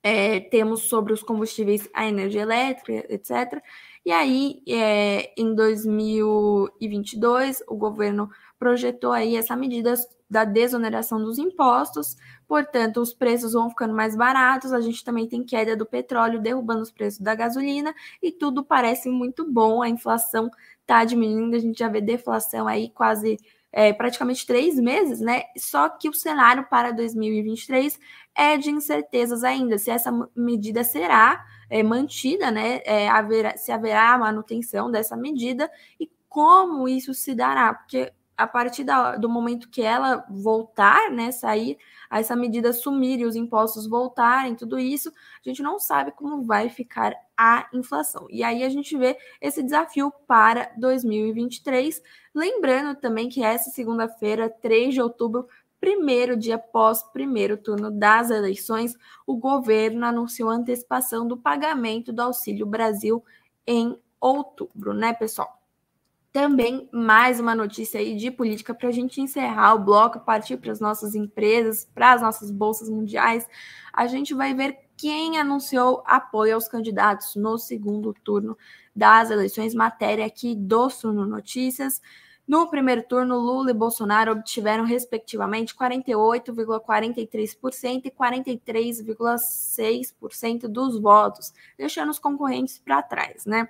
é, 0.03 0.41
temos 0.41 0.83
sobre 0.83 1.13
os 1.13 1.23
combustíveis, 1.23 1.89
a 1.95 2.05
energia 2.05 2.43
elétrica, 2.43 3.07
etc. 3.09 3.63
E 4.05 4.11
aí, 4.11 4.61
é, 4.69 5.33
em 5.41 5.55
2022, 5.55 7.63
o 7.69 7.77
governo 7.77 8.29
projetou 8.59 9.13
aí 9.13 9.37
essa 9.37 9.55
medida 9.55 9.95
da 10.29 10.45
desoneração 10.45 11.23
dos 11.23 11.39
impostos, 11.39 12.17
portanto, 12.47 13.01
os 13.01 13.13
preços 13.13 13.53
vão 13.53 13.69
ficando 13.69 13.95
mais 13.95 14.17
baratos, 14.17 14.73
a 14.73 14.81
gente 14.81 15.05
também 15.05 15.27
tem 15.27 15.43
queda 15.45 15.77
do 15.77 15.87
petróleo, 15.87 16.41
derrubando 16.41 16.83
os 16.83 16.91
preços 16.91 17.21
da 17.21 17.35
gasolina, 17.35 17.95
e 18.23 18.31
tudo 18.33 18.65
parece 18.65 19.09
muito 19.09 19.51
bom, 19.51 19.83
a 19.83 19.89
inflação 19.89 20.51
está 20.81 21.05
diminuindo, 21.05 21.57
a 21.57 21.59
gente 21.59 21.79
já 21.79 21.89
vê 21.89 22.01
deflação 22.01 22.69
aí 22.69 22.91
quase 22.91 23.39
é, 23.73 23.93
praticamente 23.93 24.47
três 24.47 24.77
meses, 24.77 25.21
né? 25.21 25.43
Só 25.59 25.89
que 25.89 26.09
o 26.09 26.15
cenário 26.15 26.67
para 26.71 26.93
2023 26.93 27.99
é 28.35 28.57
de 28.57 28.71
incertezas 28.71 29.45
ainda, 29.45 29.77
se 29.79 29.91
essa 29.91 30.11
medida 30.35 30.83
será 30.85 31.45
é, 31.69 31.83
mantida, 31.83 32.51
né? 32.51 32.81
É, 32.85 33.09
haverá, 33.09 33.57
se 33.57 33.73
haverá 33.73 34.17
manutenção 34.17 34.91
dessa 34.91 35.17
medida 35.17 35.71
e 36.01 36.11
como 36.29 36.89
isso 36.89 37.13
se 37.13 37.35
dará, 37.35 37.75
porque 37.75 38.13
a 38.37 38.47
partir 38.47 38.85
da, 38.85 39.17
do 39.17 39.29
momento 39.29 39.69
que 39.69 39.81
ela 39.81 40.27
voltar, 40.29 41.11
né, 41.11 41.31
sair, 41.33 41.79
essa 42.11 42.37
medida 42.37 42.73
sumir 42.73 43.19
e 43.21 43.25
os 43.25 43.35
impostos 43.35 43.87
voltarem, 43.87 44.55
tudo 44.55 44.79
isso, 44.79 45.11
a 45.11 45.49
gente 45.49 45.63
não 45.63 45.79
sabe 45.79 46.13
como 46.13 46.43
vai 46.43 46.69
ficar 46.69 47.15
a 47.37 47.69
inflação. 47.73 48.27
E 48.31 48.43
aí 48.43 48.63
a 48.63 48.69
gente 48.69 48.97
vê 48.97 49.17
esse 49.41 49.63
desafio 49.63 50.13
para 50.27 50.71
2023. 50.77 52.03
Lembrando 52.35 52.99
também 52.99 53.29
que 53.29 53.43
essa 53.43 53.71
segunda-feira, 53.71 54.51
3 54.51 54.95
de 54.95 55.01
outubro, 55.01 55.49
primeiro 55.81 56.37
dia 56.37 56.59
pós 56.59 57.03
primeiro 57.03 57.57
turno 57.57 57.91
das 57.91 58.31
eleições, 58.31 58.97
o 59.27 59.37
governo 59.37 60.05
anunciou 60.05 60.51
a 60.51 60.55
antecipação 60.55 61.27
do 61.27 61.37
pagamento 61.37 62.13
do 62.13 62.21
Auxílio 62.23 62.67
Brasil 62.67 63.25
em 63.67 63.99
outubro, 64.21 64.93
né, 64.93 65.13
pessoal? 65.13 65.56
Também 66.37 66.87
mais 66.93 67.41
uma 67.41 67.55
notícia 67.55 67.99
aí 67.99 68.15
de 68.15 68.31
política 68.31 68.75
para 68.75 68.91
a 68.91 68.93
gente 68.93 69.23
encerrar 69.23 69.73
o 69.73 69.79
bloco, 69.79 70.21
partir 70.21 70.59
para 70.59 70.71
as 70.71 70.81
nossas 70.81 71.15
empresas, 71.15 71.91
para 71.95 72.13
as 72.13 72.21
nossas 72.21 72.51
bolsas 72.51 72.91
mundiais. 72.91 73.49
A 73.91 74.07
gente 74.07 74.35
vai 74.35 74.53
ver 74.53 74.81
quem 74.99 75.41
anunciou 75.41 76.03
apoio 76.05 76.55
aos 76.55 76.69
candidatos 76.69 77.37
no 77.37 77.57
segundo 77.57 78.13
turno 78.13 78.55
das 78.95 79.31
eleições, 79.31 79.75
matéria 79.75 80.27
aqui 80.27 80.55
do 80.55 80.91
Suno 80.91 81.25
Notícias. 81.25 82.03
No 82.47 82.69
primeiro 82.69 83.03
turno, 83.05 83.39
Lula 83.39 83.71
e 83.71 83.75
Bolsonaro 83.75 84.33
obtiveram, 84.33 84.85
respectivamente, 84.85 85.75
48,43% 85.75 88.03
e 88.05 88.11
43,6% 88.11 90.69
dos 90.69 91.01
votos, 91.01 91.55
deixando 91.79 92.11
os 92.11 92.19
concorrentes 92.19 92.79
para 92.79 93.01
trás, 93.01 93.47
né? 93.47 93.67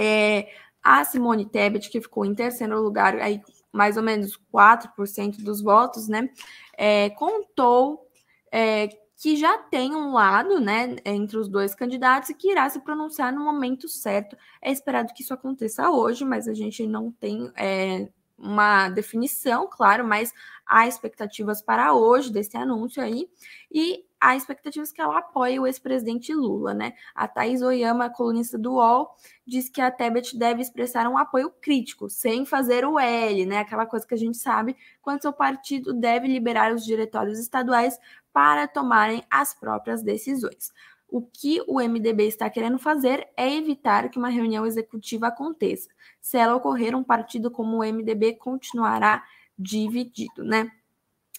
É, 0.00 0.48
a 0.82 1.04
Simone 1.04 1.46
Tebet, 1.46 1.90
que 1.90 2.00
ficou 2.00 2.24
em 2.24 2.34
terceiro 2.34 2.80
lugar, 2.80 3.16
aí 3.18 3.40
mais 3.72 3.96
ou 3.96 4.02
menos 4.02 4.38
4% 4.52 5.42
dos 5.42 5.62
votos, 5.62 6.08
né? 6.08 6.28
É, 6.76 7.10
contou 7.10 8.08
é, 8.50 8.88
que 9.20 9.36
já 9.36 9.58
tem 9.58 9.94
um 9.94 10.12
lado, 10.12 10.60
né, 10.60 10.96
entre 11.04 11.36
os 11.36 11.48
dois 11.48 11.74
candidatos 11.74 12.30
e 12.30 12.34
que 12.34 12.50
irá 12.52 12.68
se 12.70 12.80
pronunciar 12.80 13.32
no 13.32 13.44
momento 13.44 13.88
certo. 13.88 14.36
É 14.62 14.70
esperado 14.70 15.12
que 15.12 15.22
isso 15.22 15.34
aconteça 15.34 15.90
hoje, 15.90 16.24
mas 16.24 16.46
a 16.46 16.54
gente 16.54 16.86
não 16.86 17.10
tem 17.10 17.50
é, 17.56 18.08
uma 18.38 18.88
definição, 18.88 19.68
claro, 19.68 20.06
mas 20.06 20.32
há 20.64 20.86
expectativas 20.86 21.60
para 21.60 21.92
hoje 21.92 22.32
desse 22.32 22.56
anúncio 22.56 23.02
aí. 23.02 23.28
E 23.70 24.04
há 24.20 24.36
expectativas 24.36 24.92
que 24.92 25.00
ela 25.00 25.18
apoie 25.18 25.58
o 25.58 25.66
ex-presidente 25.66 26.34
Lula, 26.34 26.74
né? 26.74 26.94
A 27.14 27.28
Thais 27.28 27.62
Oyama, 27.62 28.10
colunista 28.10 28.58
do 28.58 28.74
UOL, 28.74 29.14
diz 29.46 29.68
que 29.68 29.80
a 29.80 29.90
Tebet 29.90 30.36
deve 30.36 30.62
expressar 30.62 31.08
um 31.08 31.16
apoio 31.16 31.50
crítico, 31.60 32.08
sem 32.08 32.44
fazer 32.44 32.84
o 32.84 32.98
L, 32.98 33.46
né? 33.46 33.58
Aquela 33.58 33.86
coisa 33.86 34.06
que 34.06 34.14
a 34.14 34.18
gente 34.18 34.36
sabe, 34.36 34.76
quando 35.00 35.22
seu 35.22 35.32
partido 35.32 35.94
deve 35.94 36.26
liberar 36.26 36.72
os 36.74 36.84
diretórios 36.84 37.38
estaduais 37.38 37.98
para 38.32 38.68
tomarem 38.68 39.24
as 39.30 39.54
próprias 39.54 40.02
decisões. 40.02 40.72
O 41.08 41.22
que 41.22 41.62
o 41.66 41.80
MDB 41.80 42.26
está 42.26 42.50
querendo 42.50 42.78
fazer 42.78 43.26
é 43.36 43.50
evitar 43.50 44.10
que 44.10 44.18
uma 44.18 44.28
reunião 44.28 44.66
executiva 44.66 45.28
aconteça. 45.28 45.88
Se 46.20 46.36
ela 46.36 46.54
ocorrer, 46.54 46.94
um 46.94 47.02
partido 47.02 47.50
como 47.50 47.78
o 47.78 47.84
MDB 47.84 48.34
continuará 48.34 49.24
dividido, 49.58 50.44
né? 50.44 50.70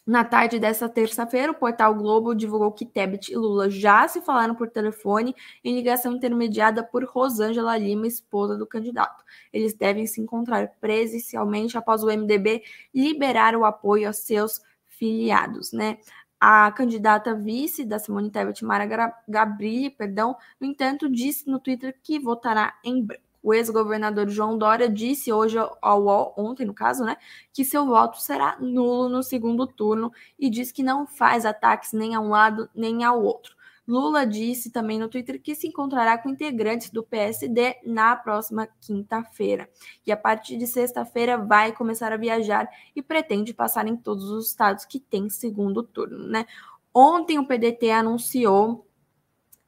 Na 0.09 0.23
tarde 0.23 0.57
dessa 0.57 0.89
terça-feira, 0.89 1.51
o 1.51 1.55
portal 1.55 1.93
Globo 1.93 2.33
divulgou 2.33 2.71
que 2.71 2.83
Tebet 2.83 3.31
e 3.31 3.35
Lula 3.35 3.69
já 3.69 4.07
se 4.07 4.19
falaram 4.21 4.55
por 4.55 4.67
telefone 4.67 5.35
em 5.63 5.75
ligação 5.75 6.13
intermediada 6.15 6.83
por 6.83 7.03
Rosângela 7.03 7.77
Lima, 7.77 8.07
esposa 8.07 8.57
do 8.57 8.65
candidato. 8.65 9.23
Eles 9.53 9.75
devem 9.75 10.07
se 10.07 10.19
encontrar 10.19 10.67
presencialmente 10.81 11.77
após 11.77 12.01
o 12.01 12.07
MDB 12.07 12.63
liberar 12.91 13.55
o 13.55 13.63
apoio 13.63 14.07
aos 14.07 14.17
seus 14.17 14.59
filiados, 14.87 15.71
né? 15.71 15.99
A 16.39 16.71
candidata 16.71 17.35
vice 17.35 17.85
da 17.85 17.99
Simone 17.99 18.31
Tebet, 18.31 18.65
Mara 18.65 19.13
Gabrilli, 19.27 19.91
perdão, 19.91 20.35
no 20.59 20.65
entanto, 20.65 21.07
disse 21.07 21.47
no 21.47 21.59
Twitter 21.59 21.95
que 22.01 22.17
votará 22.17 22.73
em 22.83 23.05
branco. 23.05 23.28
O 23.41 23.53
ex-governador 23.53 24.29
João 24.29 24.57
Dória 24.57 24.89
disse 24.89 25.31
hoje 25.31 25.57
ao 25.81 26.03
UOL, 26.03 26.33
ontem 26.37 26.65
no 26.65 26.73
caso, 26.73 27.03
né, 27.03 27.17
que 27.53 27.63
seu 27.63 27.85
voto 27.85 28.19
será 28.19 28.57
nulo 28.59 29.07
no 29.07 29.23
segundo 29.23 29.65
turno 29.65 30.11
e 30.37 30.49
diz 30.49 30.71
que 30.71 30.83
não 30.83 31.07
faz 31.07 31.45
ataques 31.45 31.93
nem 31.93 32.15
a 32.15 32.19
um 32.19 32.29
lado 32.29 32.69
nem 32.75 33.03
ao 33.03 33.23
outro. 33.23 33.57
Lula 33.89 34.23
disse 34.23 34.69
também 34.69 34.99
no 34.99 35.09
Twitter 35.09 35.41
que 35.41 35.55
se 35.55 35.67
encontrará 35.67 36.15
com 36.15 36.29
integrantes 36.29 36.91
do 36.91 37.01
PSD 37.01 37.77
na 37.83 38.15
próxima 38.15 38.67
quinta-feira. 38.79 39.67
E 40.05 40.11
a 40.11 40.17
partir 40.17 40.57
de 40.57 40.67
sexta-feira 40.67 41.39
vai 41.39 41.71
começar 41.71 42.13
a 42.13 42.17
viajar 42.17 42.69
e 42.95 43.01
pretende 43.01 43.51
passar 43.51 43.87
em 43.87 43.97
todos 43.97 44.29
os 44.29 44.49
estados 44.49 44.85
que 44.85 44.99
têm 44.99 45.27
segundo 45.27 45.81
turno, 45.81 46.27
né? 46.27 46.45
Ontem 46.93 47.39
o 47.39 47.47
PDT 47.47 47.89
anunciou 47.89 48.87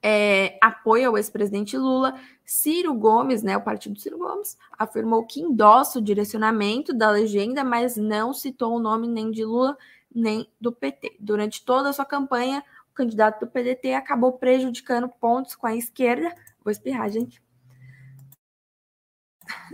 é, 0.04 0.58
apoio 0.62 1.10
ao 1.10 1.18
ex-presidente 1.18 1.78
Lula, 1.78 2.16
Ciro 2.44 2.94
Gomes, 2.94 3.44
né, 3.44 3.56
o 3.56 3.62
partido 3.62 4.00
Ciro 4.00 4.18
Gomes, 4.18 4.58
afirmou 4.78 5.26
que 5.26 5.42
endossa 5.42 6.00
o 6.00 6.02
direcionamento 6.02 6.94
da 6.94 7.12
legenda, 7.12 7.64
mas 7.64 7.96
não 7.98 8.34
citou 8.34 8.76
o 8.76 8.80
nome 8.80 9.08
nem 9.08 9.30
de 9.32 9.46
Lula 9.46 9.78
nem 10.14 10.48
do 10.60 10.72
PT. 10.72 11.16
Durante 11.20 11.64
toda 11.64 11.90
a 11.90 11.94
sua 11.94 12.06
campanha, 12.06 12.64
o 12.92 12.94
candidato 12.94 13.40
do 13.40 13.52
PDT 13.52 13.94
acabou 13.94 14.34
prejudicando 14.34 15.08
pontos 15.08 15.56
com 15.56 15.66
a 15.66 15.76
esquerda. 15.76 16.34
Vou 16.64 16.72
espirrar, 16.72 17.10
gente. 17.10 17.42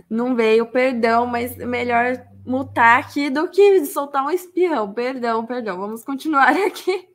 Não 0.08 0.34
veio, 0.34 0.66
perdão, 0.66 1.26
mas 1.26 1.56
melhor 1.56 2.24
mutar 2.44 3.00
aqui 3.00 3.28
do 3.28 3.48
que 3.48 3.84
soltar 3.86 4.24
um 4.24 4.30
espirrão. 4.30 4.92
Perdão, 4.92 5.44
perdão. 5.44 5.78
Vamos 5.78 6.04
continuar 6.04 6.50
aqui. 6.66 7.08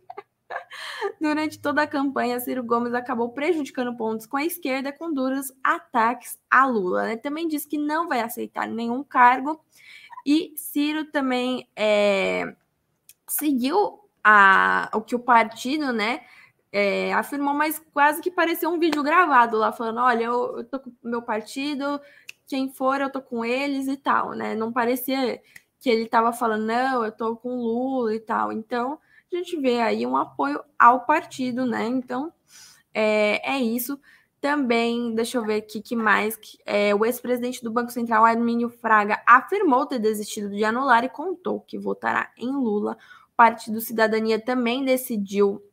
Durante 1.20 1.60
toda 1.60 1.82
a 1.82 1.88
campanha, 1.88 2.40
Ciro 2.40 2.64
Gomes 2.64 2.94
acabou 2.94 3.30
prejudicando 3.30 3.96
pontos 3.96 4.26
com 4.26 4.38
a 4.38 4.46
esquerda 4.46 4.92
com 4.92 5.14
duros 5.14 5.52
ataques 5.64 6.40
a 6.50 6.66
Lula. 6.66 7.04
Né? 7.04 7.18
Também 7.18 7.48
disse 7.48 7.68
que 7.68 7.78
não 7.78 8.08
vai 8.08 8.22
aceitar 8.22 8.68
nenhum 8.68 9.04
cargo 9.04 9.64
e 10.26 10.54
Ciro 10.56 11.06
também 11.06 11.68
é, 11.76 12.56
seguiu 13.28 14.00
a, 14.24 14.90
o 14.94 15.02
que 15.02 15.16
o 15.16 15.20
partido, 15.20 15.92
né, 15.92 16.22
é, 16.72 17.14
afirmou, 17.14 17.54
mas 17.54 17.82
quase 17.94 18.22
que 18.22 18.32
pareceu 18.32 18.70
um 18.70 18.80
vídeo 18.80 19.04
gravado 19.04 19.58
lá 19.58 19.72
falando, 19.72 20.00
olha, 20.00 20.24
eu, 20.24 20.58
eu 20.58 20.64
tô 20.64 20.80
com 20.80 20.92
meu 21.04 21.22
partido, 21.22 22.00
quem 22.48 22.72
for 22.72 23.02
eu 23.02 23.12
tô 23.12 23.22
com 23.22 23.46
eles 23.46 23.88
e 23.88 23.98
tal, 23.98 24.32
né? 24.32 24.56
Não 24.56 24.72
parecia 24.72 25.42
que 25.80 25.90
ele 25.90 26.04
estava 26.04 26.32
falando, 26.34 26.66
não, 26.66 27.04
eu 27.06 27.12
tô 27.12 27.36
com 27.36 27.56
Lula 27.58 28.16
e 28.16 28.20
tal. 28.20 28.52
Então, 28.52 29.00
a 29.32 29.36
gente 29.36 29.58
vê 29.58 29.80
aí 29.80 30.06
um 30.06 30.16
apoio 30.16 30.64
ao 30.78 31.06
partido, 31.06 31.66
né? 31.66 31.86
Então, 31.86 32.32
é, 32.94 33.56
é 33.56 33.60
isso. 33.60 34.00
Também, 34.40 35.16
deixa 35.16 35.38
eu 35.38 35.46
ver 35.46 35.56
aqui 35.56 35.82
que 35.82 35.96
mais. 35.96 36.38
É, 36.66 36.94
o 36.94 37.06
ex-presidente 37.06 37.64
do 37.64 37.72
Banco 37.72 37.92
Central, 37.92 38.26
Armínio 38.26 38.70
Fraga, 38.70 39.22
afirmou 39.26 39.86
ter 39.86 40.00
desistido 40.00 40.50
de 40.50 40.64
anular 40.66 41.04
e 41.04 41.10
contou 41.10 41.62
que 41.62 41.80
votará 41.80 42.30
em 42.38 42.52
Lula. 42.52 42.98
O 43.34 43.36
Partido 43.38 43.80
Cidadania 43.80 44.40
também 44.40 44.84
decidiu 44.84 45.64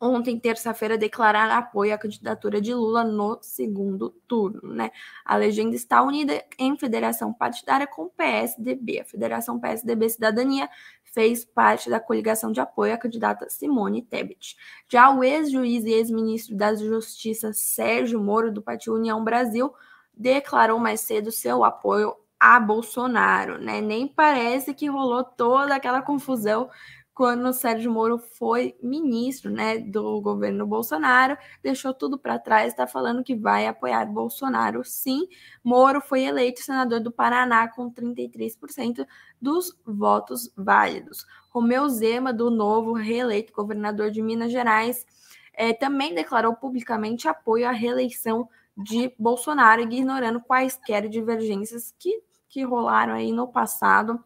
ontem, 0.00 0.38
terça-feira, 0.38 0.98
declarar 0.98 1.50
apoio 1.56 1.94
à 1.94 1.98
candidatura 1.98 2.60
de 2.60 2.74
Lula 2.74 3.04
no 3.04 3.38
segundo 3.40 4.10
turno, 4.26 4.74
né? 4.74 4.90
A 5.24 5.36
legenda 5.36 5.76
está 5.76 6.02
unida 6.02 6.44
em 6.58 6.76
federação 6.76 7.32
partidária 7.32 7.86
com 7.86 8.08
PSDB. 8.08 9.00
A 9.00 9.04
Federação 9.04 9.60
PSDB 9.60 10.08
Cidadania 10.08 10.68
fez 11.12 11.44
parte 11.44 11.88
da 11.88 12.00
coligação 12.00 12.50
de 12.50 12.60
apoio 12.60 12.94
à 12.94 12.98
candidata 12.98 13.48
Simone 13.48 14.02
Tebet. 14.02 14.56
Já 14.88 15.10
o 15.10 15.22
ex-juiz 15.22 15.84
e 15.84 15.90
ex-ministro 15.90 16.56
da 16.56 16.74
Justiça 16.74 17.52
Sérgio 17.52 18.20
Moro, 18.20 18.50
do 18.50 18.62
Partido 18.62 18.96
União 18.96 19.22
Brasil, 19.22 19.72
declarou 20.14 20.78
mais 20.78 21.02
cedo 21.02 21.30
seu 21.30 21.64
apoio 21.64 22.16
a 22.40 22.58
Bolsonaro, 22.58 23.58
né? 23.58 23.80
Nem 23.80 24.08
parece 24.08 24.74
que 24.74 24.88
rolou 24.88 25.22
toda 25.22 25.76
aquela 25.76 26.02
confusão 26.02 26.68
quando 27.14 27.46
o 27.46 27.52
Sérgio 27.52 27.92
Moro 27.92 28.18
foi 28.18 28.74
ministro 28.82 29.50
né, 29.50 29.78
do 29.78 30.20
governo 30.20 30.66
Bolsonaro, 30.66 31.36
deixou 31.62 31.92
tudo 31.92 32.18
para 32.18 32.38
trás, 32.38 32.72
está 32.72 32.86
falando 32.86 33.22
que 33.22 33.36
vai 33.36 33.66
apoiar 33.66 34.06
Bolsonaro 34.06 34.82
sim. 34.82 35.28
Moro 35.62 36.00
foi 36.00 36.22
eleito 36.22 36.62
senador 36.62 37.00
do 37.00 37.12
Paraná 37.12 37.68
com 37.68 37.90
33% 37.92 39.06
dos 39.42 39.76
votos 39.84 40.50
válidos. 40.56 41.26
Romeu 41.50 41.88
Zema, 41.88 42.32
do 42.32 42.48
Novo, 42.48 42.92
reeleito 42.92 43.52
governador 43.52 44.10
de 44.10 44.22
Minas 44.22 44.52
Gerais, 44.52 45.04
é, 45.52 45.74
também 45.74 46.14
declarou 46.14 46.54
publicamente 46.54 47.26
apoio 47.26 47.68
à 47.68 47.72
reeleição 47.72 48.48
de 48.76 49.12
Bolsonaro, 49.18 49.82
ignorando 49.82 50.40
quaisquer 50.40 51.08
divergências 51.08 51.92
que, 51.98 52.22
que 52.48 52.62
rolaram 52.62 53.14
aí 53.14 53.32
no 53.32 53.48
passado 53.48 54.22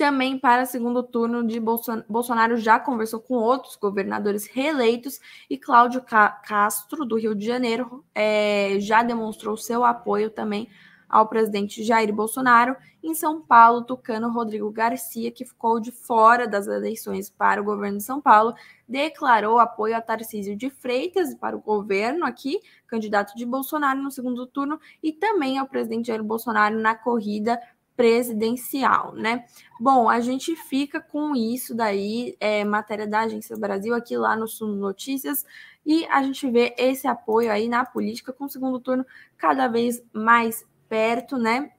também 0.00 0.38
para 0.38 0.64
segundo 0.64 1.02
turno 1.02 1.46
de 1.46 1.60
Bolsonaro 1.60 2.56
já 2.56 2.80
conversou 2.80 3.20
com 3.20 3.34
outros 3.34 3.76
governadores 3.76 4.46
reeleitos 4.46 5.20
e 5.48 5.58
Cláudio 5.58 6.02
Castro, 6.02 7.04
do 7.04 7.18
Rio 7.18 7.34
de 7.34 7.44
Janeiro, 7.44 8.02
é, 8.14 8.78
já 8.80 9.02
demonstrou 9.02 9.58
seu 9.58 9.84
apoio 9.84 10.30
também 10.30 10.70
ao 11.10 11.26
presidente 11.28 11.82
Jair 11.82 12.14
Bolsonaro. 12.14 12.76
Em 13.02 13.14
São 13.14 13.40
Paulo, 13.40 13.82
Tucano 13.82 14.30
Rodrigo 14.30 14.70
Garcia, 14.70 15.30
que 15.30 15.44
ficou 15.44 15.80
de 15.80 15.90
fora 15.90 16.46
das 16.46 16.66
eleições 16.66 17.28
para 17.28 17.60
o 17.60 17.64
governo 17.64 17.98
de 17.98 18.04
São 18.04 18.20
Paulo, 18.20 18.54
declarou 18.88 19.58
apoio 19.58 19.96
a 19.96 20.00
Tarcísio 20.00 20.56
de 20.56 20.70
Freitas 20.70 21.34
para 21.34 21.56
o 21.56 21.60
governo 21.60 22.24
aqui, 22.24 22.60
candidato 22.86 23.34
de 23.34 23.44
Bolsonaro 23.44 24.00
no 24.00 24.10
segundo 24.10 24.46
turno, 24.46 24.78
e 25.02 25.12
também 25.12 25.58
ao 25.58 25.66
presidente 25.66 26.06
Jair 26.06 26.22
Bolsonaro 26.22 26.78
na 26.78 26.94
corrida 26.94 27.60
presidencial, 27.96 29.12
né? 29.14 29.44
Bom, 29.78 30.08
a 30.08 30.20
gente 30.20 30.56
fica 30.56 31.02
com 31.02 31.36
isso 31.36 31.74
daí, 31.74 32.34
é, 32.40 32.64
matéria 32.64 33.06
da 33.06 33.20
Agência 33.20 33.54
Brasil 33.58 33.94
aqui 33.94 34.16
lá 34.16 34.34
no 34.34 34.48
Sul 34.48 34.68
Notícias, 34.68 35.44
e 35.84 36.06
a 36.06 36.22
gente 36.22 36.50
vê 36.50 36.74
esse 36.78 37.06
apoio 37.06 37.52
aí 37.52 37.68
na 37.68 37.84
política 37.84 38.32
com 38.32 38.44
o 38.44 38.48
segundo 38.48 38.80
turno 38.80 39.04
cada 39.36 39.68
vez 39.68 40.02
mais 40.14 40.64
perto, 40.90 41.38
né? 41.38 41.70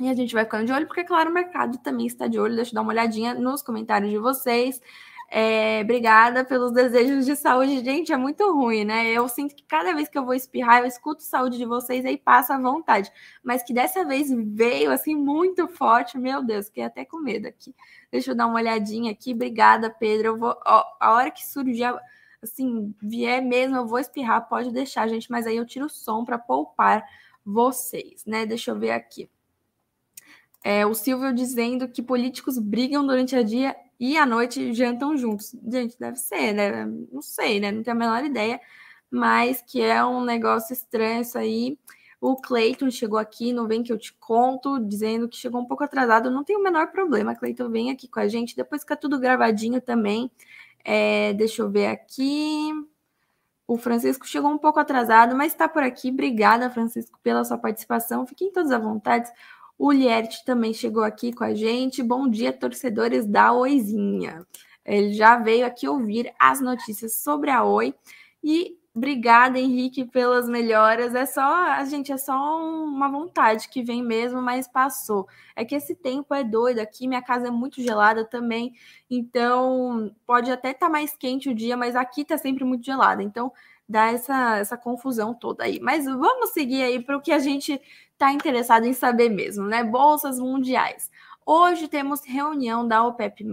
E 0.00 0.08
a 0.08 0.14
gente 0.14 0.34
vai 0.34 0.44
ficando 0.44 0.66
de 0.66 0.72
olho, 0.72 0.86
porque, 0.86 1.04
claro, 1.04 1.30
o 1.30 1.32
mercado 1.32 1.78
também 1.78 2.06
está 2.06 2.26
de 2.26 2.38
olho. 2.38 2.56
Deixa 2.56 2.72
eu 2.72 2.74
dar 2.74 2.82
uma 2.82 2.92
olhadinha 2.92 3.34
nos 3.34 3.62
comentários 3.62 4.10
de 4.10 4.18
vocês. 4.18 4.80
É, 5.30 5.80
obrigada 5.82 6.44
pelos 6.44 6.72
desejos 6.72 7.24
de 7.24 7.36
saúde. 7.36 7.84
Gente, 7.84 8.12
é 8.12 8.16
muito 8.16 8.52
ruim, 8.52 8.84
né? 8.84 9.10
Eu 9.12 9.28
sinto 9.28 9.54
que 9.54 9.62
cada 9.62 9.94
vez 9.94 10.08
que 10.08 10.18
eu 10.18 10.24
vou 10.24 10.34
espirrar, 10.34 10.80
eu 10.80 10.86
escuto 10.86 11.22
saúde 11.22 11.56
de 11.56 11.64
vocês 11.64 12.04
aí 12.04 12.18
passa 12.18 12.54
à 12.54 12.58
vontade. 12.58 13.10
Mas 13.42 13.62
que 13.62 13.72
dessa 13.72 14.04
vez 14.04 14.28
veio 14.30 14.90
assim 14.90 15.14
muito 15.14 15.68
forte. 15.68 16.18
Meu 16.18 16.42
Deus, 16.42 16.66
fiquei 16.66 16.84
até 16.84 17.04
com 17.04 17.18
medo 17.18 17.46
aqui. 17.46 17.74
Deixa 18.10 18.32
eu 18.32 18.34
dar 18.34 18.46
uma 18.46 18.56
olhadinha 18.56 19.12
aqui. 19.12 19.32
Obrigada, 19.32 19.88
Pedro. 19.88 20.28
Eu 20.28 20.36
vou, 20.36 20.54
ó, 20.66 20.84
a 21.00 21.12
hora 21.12 21.30
que 21.30 21.46
surgir, 21.46 21.94
assim, 22.42 22.94
vier 23.00 23.40
mesmo, 23.40 23.76
eu 23.76 23.86
vou 23.86 23.98
espirrar. 24.00 24.48
Pode 24.48 24.72
deixar, 24.72 25.08
gente, 25.08 25.30
mas 25.30 25.46
aí 25.46 25.56
eu 25.56 25.64
tiro 25.64 25.86
o 25.86 25.90
som 25.90 26.24
para 26.24 26.38
poupar 26.38 27.04
vocês, 27.44 28.24
né? 28.26 28.46
Deixa 28.46 28.70
eu 28.70 28.78
ver 28.78 28.90
aqui. 28.92 29.28
É, 30.64 30.86
o 30.86 30.94
Silvio 30.94 31.32
dizendo 31.34 31.88
que 31.88 32.02
políticos 32.02 32.58
brigam 32.58 33.04
durante 33.04 33.34
a 33.34 33.42
dia 33.42 33.74
e 33.98 34.16
à 34.16 34.24
noite 34.24 34.72
jantam 34.72 35.16
juntos. 35.16 35.54
Gente, 35.68 35.98
deve 35.98 36.16
ser, 36.16 36.52
né? 36.52 36.86
Não 37.10 37.22
sei, 37.22 37.60
né? 37.60 37.72
Não 37.72 37.82
tenho 37.82 37.96
a 37.96 37.98
menor 37.98 38.24
ideia, 38.24 38.60
mas 39.10 39.62
que 39.62 39.80
é 39.80 40.04
um 40.04 40.24
negócio 40.24 40.72
estranho 40.72 41.22
isso 41.22 41.36
aí. 41.36 41.78
O 42.20 42.36
Cleiton 42.36 42.88
chegou 42.90 43.18
aqui, 43.18 43.52
não 43.52 43.66
vem 43.66 43.82
que 43.82 43.92
eu 43.92 43.98
te 43.98 44.12
conto, 44.14 44.78
dizendo 44.78 45.28
que 45.28 45.36
chegou 45.36 45.60
um 45.60 45.66
pouco 45.66 45.82
atrasado. 45.82 46.30
Não 46.30 46.44
tem 46.44 46.56
o 46.56 46.62
menor 46.62 46.92
problema, 46.92 47.34
Cleiton 47.34 47.68
vem 47.68 47.90
aqui 47.90 48.06
com 48.06 48.20
a 48.20 48.28
gente. 48.28 48.54
Depois 48.54 48.82
fica 48.82 48.96
tudo 48.96 49.18
gravadinho 49.18 49.80
também. 49.80 50.30
É, 50.84 51.32
deixa 51.34 51.62
eu 51.62 51.70
ver 51.70 51.86
aqui. 51.86 52.70
O 53.72 53.78
Francisco 53.78 54.28
chegou 54.28 54.50
um 54.50 54.58
pouco 54.58 54.78
atrasado, 54.78 55.34
mas 55.34 55.52
está 55.52 55.66
por 55.66 55.82
aqui. 55.82 56.10
Obrigada, 56.10 56.68
Francisco, 56.68 57.18
pela 57.22 57.42
sua 57.42 57.56
participação. 57.56 58.26
Fiquem 58.26 58.52
todos 58.52 58.70
à 58.70 58.78
vontade. 58.78 59.30
O 59.78 59.90
Lierte 59.90 60.44
também 60.44 60.74
chegou 60.74 61.02
aqui 61.02 61.32
com 61.32 61.42
a 61.42 61.54
gente. 61.54 62.02
Bom 62.02 62.28
dia, 62.28 62.52
torcedores 62.52 63.24
da 63.26 63.50
Oizinha. 63.50 64.46
Ele 64.84 65.14
já 65.14 65.38
veio 65.38 65.64
aqui 65.64 65.88
ouvir 65.88 66.34
as 66.38 66.60
notícias 66.60 67.14
sobre 67.14 67.50
a 67.50 67.64
Oi. 67.64 67.94
E 68.44 68.76
obrigada, 68.94 69.58
Henrique, 69.58 70.04
pelas 70.04 70.48
melhoras. 70.48 71.14
É 71.14 71.26
só, 71.26 71.42
a 71.42 71.84
gente, 71.84 72.12
é 72.12 72.16
só 72.16 72.34
uma 72.62 73.08
vontade 73.08 73.68
que 73.68 73.82
vem 73.82 74.02
mesmo, 74.02 74.40
mas 74.40 74.68
passou. 74.68 75.26
É 75.56 75.64
que 75.64 75.74
esse 75.74 75.94
tempo 75.94 76.34
é 76.34 76.44
doido 76.44 76.78
aqui, 76.78 77.08
minha 77.08 77.22
casa 77.22 77.48
é 77.48 77.50
muito 77.50 77.82
gelada 77.82 78.24
também. 78.24 78.74
Então, 79.10 80.14
pode 80.26 80.50
até 80.50 80.70
estar 80.70 80.86
tá 80.86 80.92
mais 80.92 81.16
quente 81.16 81.48
o 81.48 81.54
dia, 81.54 81.76
mas 81.76 81.96
aqui 81.96 82.24
tá 82.24 82.38
sempre 82.38 82.64
muito 82.64 82.84
gelada. 82.84 83.22
Então, 83.22 83.52
dá 83.88 84.06
essa, 84.12 84.56
essa 84.58 84.76
confusão 84.76 85.34
toda 85.34 85.64
aí. 85.64 85.80
Mas 85.80 86.04
vamos 86.06 86.50
seguir 86.50 86.82
aí 86.82 87.02
para 87.02 87.16
o 87.16 87.20
que 87.20 87.32
a 87.32 87.38
gente 87.38 87.80
está 88.12 88.32
interessado 88.32 88.86
em 88.86 88.92
saber 88.92 89.28
mesmo, 89.28 89.66
né? 89.66 89.82
Bolsas 89.84 90.38
mundiais. 90.38 91.10
Hoje 91.44 91.88
temos 91.88 92.24
reunião 92.24 92.86
da 92.86 93.04
OPEP+, 93.04 93.44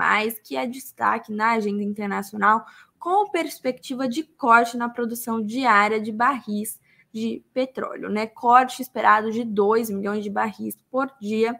que 0.43 0.55
é 0.55 0.67
destaque 0.67 1.33
na 1.33 1.53
agenda 1.53 1.83
internacional, 1.83 2.63
com 2.99 3.29
perspectiva 3.29 4.07
de 4.07 4.23
corte 4.23 4.77
na 4.77 4.89
produção 4.89 5.41
diária 5.41 5.99
de 5.99 6.11
barris 6.11 6.79
de 7.11 7.43
petróleo, 7.53 8.09
né? 8.09 8.27
Corte 8.27 8.81
esperado 8.81 9.31
de 9.31 9.43
2 9.43 9.89
milhões 9.89 10.23
de 10.23 10.29
barris 10.29 10.75
por 10.91 11.11
dia 11.19 11.59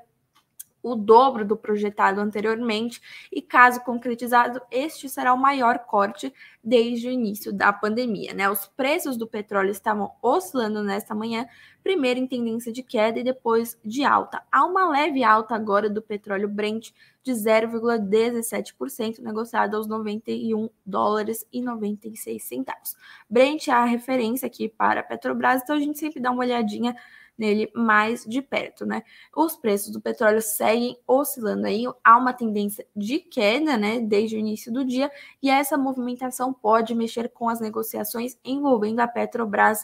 o 0.82 0.96
dobro 0.96 1.46
do 1.46 1.58
projetado 1.58 2.22
anteriormente, 2.22 3.02
e 3.32 3.42
caso 3.42 3.82
concretizado, 3.82 4.62
este 4.72 5.10
será 5.10 5.34
o 5.34 5.38
maior 5.38 5.80
corte 5.80 6.34
desde 6.64 7.08
o 7.08 7.12
início 7.12 7.54
da 7.54 7.72
pandemia. 7.72 8.34
Né? 8.34 8.50
Os 8.50 8.68
preços 8.68 9.18
do 9.18 9.28
petróleo 9.28 9.72
estavam 9.72 10.12
oscilando 10.22 10.84
nesta 10.84 11.16
manhã, 11.16 11.48
primeiro 11.84 12.20
em 12.20 12.28
tendência 12.28 12.72
de 12.72 12.84
queda 12.84 13.20
e 13.20 13.24
depois 13.24 13.80
de 13.84 14.04
alta. 14.04 14.42
Há 14.52 14.66
uma 14.66 14.90
leve 14.90 15.24
alta 15.24 15.56
agora 15.56 15.90
do 15.90 16.02
petróleo 16.02 16.48
Brent 16.48 16.92
de 17.24 17.32
0,17%, 17.32 19.20
negociado 19.20 19.76
aos 19.76 19.88
91 19.88 20.70
dólares 20.86 21.46
e 21.52 21.62
96 21.62 22.44
centavos. 22.44 22.96
Brent 23.30 23.68
é 23.68 23.72
a 23.72 23.86
referência 23.86 24.48
aqui 24.48 24.70
para 24.70 25.02
a 25.02 25.04
Petrobras, 25.04 25.62
então 25.62 25.76
a 25.76 25.80
gente 25.80 26.00
sempre 26.00 26.20
dá 26.20 26.32
uma 26.32 26.44
olhadinha 26.44 26.96
nele 27.40 27.72
mais 27.74 28.26
de 28.26 28.42
perto, 28.42 28.86
né? 28.86 29.02
Os 29.36 29.56
preços 29.56 29.92
do 29.92 30.02
petróleo 30.02 30.42
seguem 30.42 31.00
oscilando 31.08 31.66
aí, 31.66 31.86
há 32.04 32.18
uma 32.18 32.34
tendência 32.34 32.86
de 32.96 33.20
queda, 33.20 33.78
né, 33.78 34.02
desde 34.02 34.36
o 34.36 34.40
início 34.40 34.72
do 34.72 34.84
dia, 34.84 35.10
e 35.42 35.50
essa 35.50 35.78
movimentação 35.78 36.54
pode 36.54 36.94
mexer 36.94 37.30
com 37.30 37.48
as 37.48 37.62
negociações 37.62 38.38
envolvendo 38.44 39.00
a 39.00 39.08
Petrobras 39.08 39.80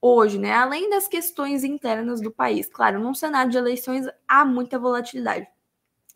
hoje, 0.00 0.38
né? 0.38 0.52
Além 0.52 0.90
das 0.90 1.06
questões 1.08 1.64
internas 1.64 2.20
do 2.20 2.30
país. 2.30 2.68
Claro, 2.68 2.98
num 2.98 3.14
cenário 3.14 3.50
de 3.50 3.56
eleições 3.56 4.06
há 4.26 4.44
muita 4.44 4.78
volatilidade. 4.78 5.46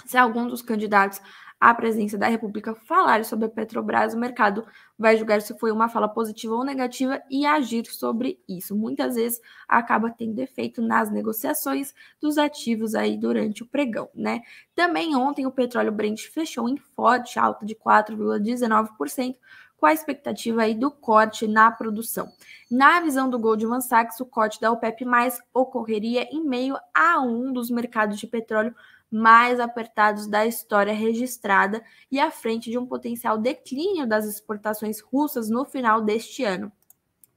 Se 0.07 0.19
algum 0.19 0.47
dos 0.47 0.63
candidatos 0.63 1.21
a 1.61 1.75
presidência 1.75 2.17
da 2.17 2.27
República 2.27 2.75
falar 2.75 3.23
sobre 3.23 3.45
a 3.45 3.49
Petrobras, 3.51 4.15
o 4.15 4.19
mercado 4.19 4.67
vai 4.99 5.19
julgar 5.19 5.43
se 5.43 5.57
foi 5.59 5.71
uma 5.71 5.91
fala 5.91 6.09
positiva 6.09 6.55
ou 6.55 6.65
negativa 6.65 7.23
e 7.31 7.45
agir 7.45 7.85
sobre 7.87 8.41
isso. 8.49 8.75
Muitas 8.75 9.15
vezes 9.17 9.41
acaba 9.69 10.11
tendo 10.11 10.39
efeito 10.39 10.81
nas 10.81 11.11
negociações 11.11 11.93
dos 12.19 12.39
ativos 12.39 12.95
aí 12.95 13.19
durante 13.19 13.63
o 13.63 13.67
pregão, 13.67 14.09
né? 14.15 14.41
Também 14.75 15.15
ontem 15.15 15.47
o 15.47 15.53
petróleo 15.53 15.93
Brent 15.93 16.29
fechou 16.29 16.67
em 16.67 16.79
forte 16.79 17.39
alta 17.39 17.67
de 17.67 17.75
4,19%, 17.75 19.37
com 19.77 19.87
a 19.87 19.93
expectativa 19.93 20.63
aí 20.63 20.75
do 20.75 20.91
corte 20.91 21.47
na 21.47 21.71
produção. 21.71 22.29
Na 22.71 23.01
visão 23.01 23.29
do 23.29 23.39
Goldman 23.39 23.81
Sachs, 23.81 24.21
o 24.21 24.27
corte 24.27 24.61
da 24.61 24.71
OPEP+ 24.71 25.07
ocorreria 25.55 26.29
em 26.31 26.45
meio 26.45 26.77
a 26.95 27.21
um 27.21 27.51
dos 27.51 27.71
mercados 27.71 28.19
de 28.19 28.27
petróleo 28.27 28.75
mais 29.11 29.59
apertados 29.59 30.27
da 30.27 30.47
história 30.47 30.93
registrada 30.93 31.83
e 32.11 32.21
à 32.21 32.31
frente 32.31 32.71
de 32.71 32.79
um 32.79 32.87
potencial 32.87 33.37
declínio 33.37 34.07
das 34.07 34.25
exportações 34.27 35.01
russas 35.01 35.51
no 35.51 35.65
final 35.65 36.01
deste 36.01 36.45
ano. 36.45 36.71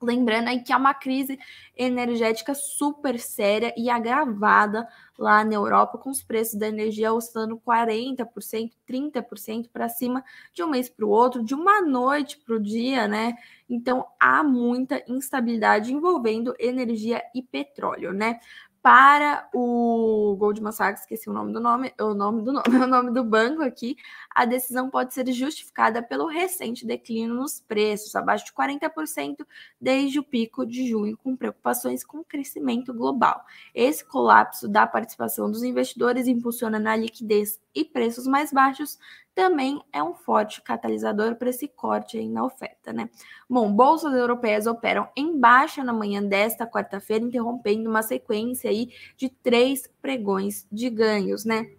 Lembrando 0.04 0.50
aí 0.50 0.62
que 0.62 0.74
há 0.74 0.78
uma 0.78 0.94
crise 0.94 1.40
energética 1.76 2.54
super 2.54 3.18
séria 3.18 3.74
e 3.78 3.90
agravada 3.90 4.88
lá 5.18 5.46
na 5.46 5.54
Europa, 5.54 5.98
com 5.98 6.10
os 6.10 6.22
preços 6.22 6.60
da 6.60 6.68
energia 6.68 7.14
oscilando 7.14 7.58
40%, 7.58 8.72
30% 8.86 9.70
para 9.72 9.88
cima 9.88 10.24
de 10.54 10.62
um 10.62 10.68
mês 10.68 10.90
para 10.90 11.06
o 11.06 11.10
outro, 11.10 11.44
de 11.44 11.56
uma 11.56 11.82
noite 11.82 12.38
para 12.38 12.56
o 12.56 12.60
dia, 12.60 13.08
né? 13.08 13.34
Então 13.70 14.06
há 14.20 14.44
muita 14.44 15.02
instabilidade 15.08 15.94
envolvendo 15.94 16.54
energia 16.60 17.24
e 17.34 17.42
petróleo, 17.42 18.12
né? 18.12 18.40
Para 18.84 19.48
o 19.54 20.36
Goldman 20.38 20.74
Sachs, 20.74 21.04
esqueci 21.04 21.30
o 21.30 21.34
nome 21.34 21.54
do 21.54 21.62
nome, 21.62 21.94
o 22.02 22.14
nome 22.14 22.42
do 22.42 22.52
nome, 22.52 22.66
o 22.84 22.86
nome 22.86 23.12
do 23.12 23.24
banco 23.24 23.64
aqui, 23.64 23.96
a 24.30 24.44
decisão 24.44 24.90
pode 24.90 25.14
ser 25.14 25.26
justificada 25.32 26.04
pelo 26.04 26.28
recente 26.28 26.86
declínio 26.86 27.34
nos 27.34 27.62
preços, 27.62 28.14
abaixo 28.14 28.46
de 28.46 28.52
40% 28.52 29.48
desde 29.80 30.20
o 30.20 30.24
pico 30.24 30.66
de 30.66 30.90
junho, 30.90 31.18
com 31.18 31.34
preocupações 31.34 32.04
com 32.04 32.20
o 32.20 32.26
crescimento 32.26 32.94
global. 32.94 33.46
Esse 33.74 34.04
colapso 34.04 34.68
da 34.68 34.86
participação 34.86 35.50
dos 35.50 35.64
investidores 35.64 36.28
impulsiona 36.28 36.78
na 36.78 36.94
liquidez 36.94 37.63
e 37.76 37.84
preços 37.84 38.28
mais 38.28 38.52
baixos, 38.52 38.98
também 39.36 39.82
é 39.92 40.04
um 40.04 40.14
forte 40.14 40.62
catalisador 40.62 41.36
para 41.36 41.50
esse 41.50 41.68
corte 41.68 42.18
aí 42.18 42.30
na 42.30 42.46
oferta, 42.46 42.94
né? 42.94 43.10
Bom, 43.50 43.72
bolsas 43.72 44.14
europeias 44.14 44.68
operam 44.68 45.10
em 45.16 45.40
baixa 45.40 45.84
na 45.84 45.92
manhã 45.92 46.22
desta 46.24 46.68
quarta-feira, 46.68 47.26
interrompendo 47.26 47.90
uma 47.90 48.04
sequência 48.04 48.70
aí 48.70 48.92
de 49.18 49.30
três 49.30 49.90
pregões 50.02 50.68
de 50.72 50.90
ganhos, 50.90 51.46
né? 51.46 51.72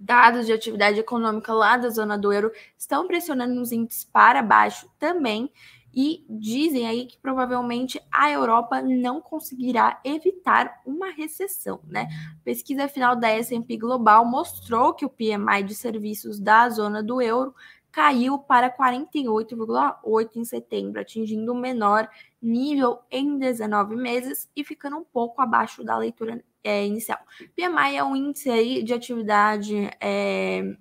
Dados 0.00 0.46
de 0.46 0.52
atividade 0.52 1.00
econômica 1.00 1.52
lá 1.52 1.76
da 1.76 1.90
zona 1.90 2.16
do 2.16 2.32
euro 2.32 2.52
estão 2.78 3.06
pressionando 3.06 3.60
os 3.60 3.72
índices 3.72 4.04
para 4.04 4.42
baixo 4.42 4.88
também, 4.98 5.50
e 5.94 6.24
dizem 6.28 6.86
aí 6.86 7.06
que 7.06 7.18
provavelmente 7.18 8.00
a 8.10 8.30
Europa 8.30 8.82
não 8.82 9.20
conseguirá 9.20 10.00
evitar 10.04 10.80
uma 10.86 11.10
recessão, 11.10 11.80
né? 11.86 12.08
Pesquisa 12.44 12.88
final 12.88 13.16
da 13.16 13.28
S&P 13.30 13.76
Global 13.76 14.24
mostrou 14.24 14.94
que 14.94 15.04
o 15.04 15.10
PMI 15.10 15.62
de 15.64 15.74
serviços 15.74 16.38
da 16.38 16.68
zona 16.68 17.02
do 17.02 17.20
euro 17.22 17.54
caiu 17.90 18.38
para 18.38 18.70
48,8 18.70 20.36
em 20.36 20.44
setembro, 20.44 21.00
atingindo 21.00 21.52
o 21.52 21.56
menor 21.56 22.08
nível 22.40 23.00
em 23.10 23.38
19 23.38 23.96
meses 23.96 24.48
e 24.54 24.62
ficando 24.62 24.98
um 24.98 25.04
pouco 25.04 25.40
abaixo 25.40 25.82
da 25.82 25.96
leitura 25.96 26.44
é, 26.62 26.86
inicial. 26.86 27.18
PMI 27.56 27.96
é 27.96 28.04
um 28.04 28.14
índice 28.14 28.50
aí 28.50 28.82
de 28.82 28.92
atividade 28.92 29.90
é, 30.00 30.76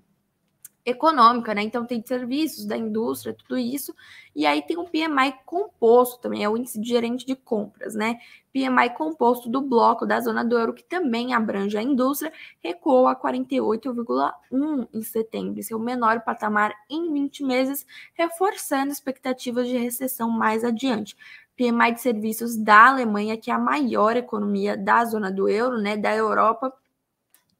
econômica, 0.87 1.53
né? 1.53 1.61
Então 1.61 1.85
tem 1.85 2.01
serviços 2.01 2.65
da 2.65 2.77
indústria, 2.77 3.33
tudo 3.33 3.57
isso. 3.57 3.93
E 4.33 4.45
aí 4.45 4.61
tem 4.61 4.77
o 4.77 4.85
PMI 4.85 5.33
composto 5.45 6.21
também, 6.21 6.45
é 6.45 6.49
o 6.49 6.55
índice 6.55 6.79
de 6.79 6.87
gerente 6.87 7.25
de 7.25 7.35
compras, 7.35 7.93
né? 7.93 8.17
PMI 8.53 8.91
composto 8.95 9.49
do 9.49 9.61
bloco 9.61 10.05
da 10.05 10.21
zona 10.21 10.45
do 10.45 10.57
euro, 10.57 10.73
que 10.73 10.83
também 10.83 11.33
abrange 11.33 11.77
a 11.77 11.83
indústria, 11.83 12.31
recuou 12.63 13.07
a 13.07 13.15
48,1 13.15 14.87
em 14.93 15.01
setembro, 15.01 15.61
seu 15.61 15.77
menor 15.77 16.21
patamar 16.21 16.73
em 16.89 17.11
20 17.11 17.43
meses, 17.43 17.85
reforçando 18.13 18.91
expectativas 18.91 19.67
de 19.67 19.77
recessão 19.77 20.29
mais 20.29 20.63
adiante. 20.63 21.17
PMI 21.57 21.95
de 21.95 22.01
serviços 22.01 22.55
da 22.55 22.87
Alemanha, 22.87 23.35
que 23.35 23.51
é 23.51 23.53
a 23.53 23.59
maior 23.59 24.15
economia 24.15 24.77
da 24.77 25.03
zona 25.03 25.29
do 25.29 25.49
euro, 25.49 25.77
né, 25.81 25.97
da 25.97 26.15
Europa, 26.15 26.71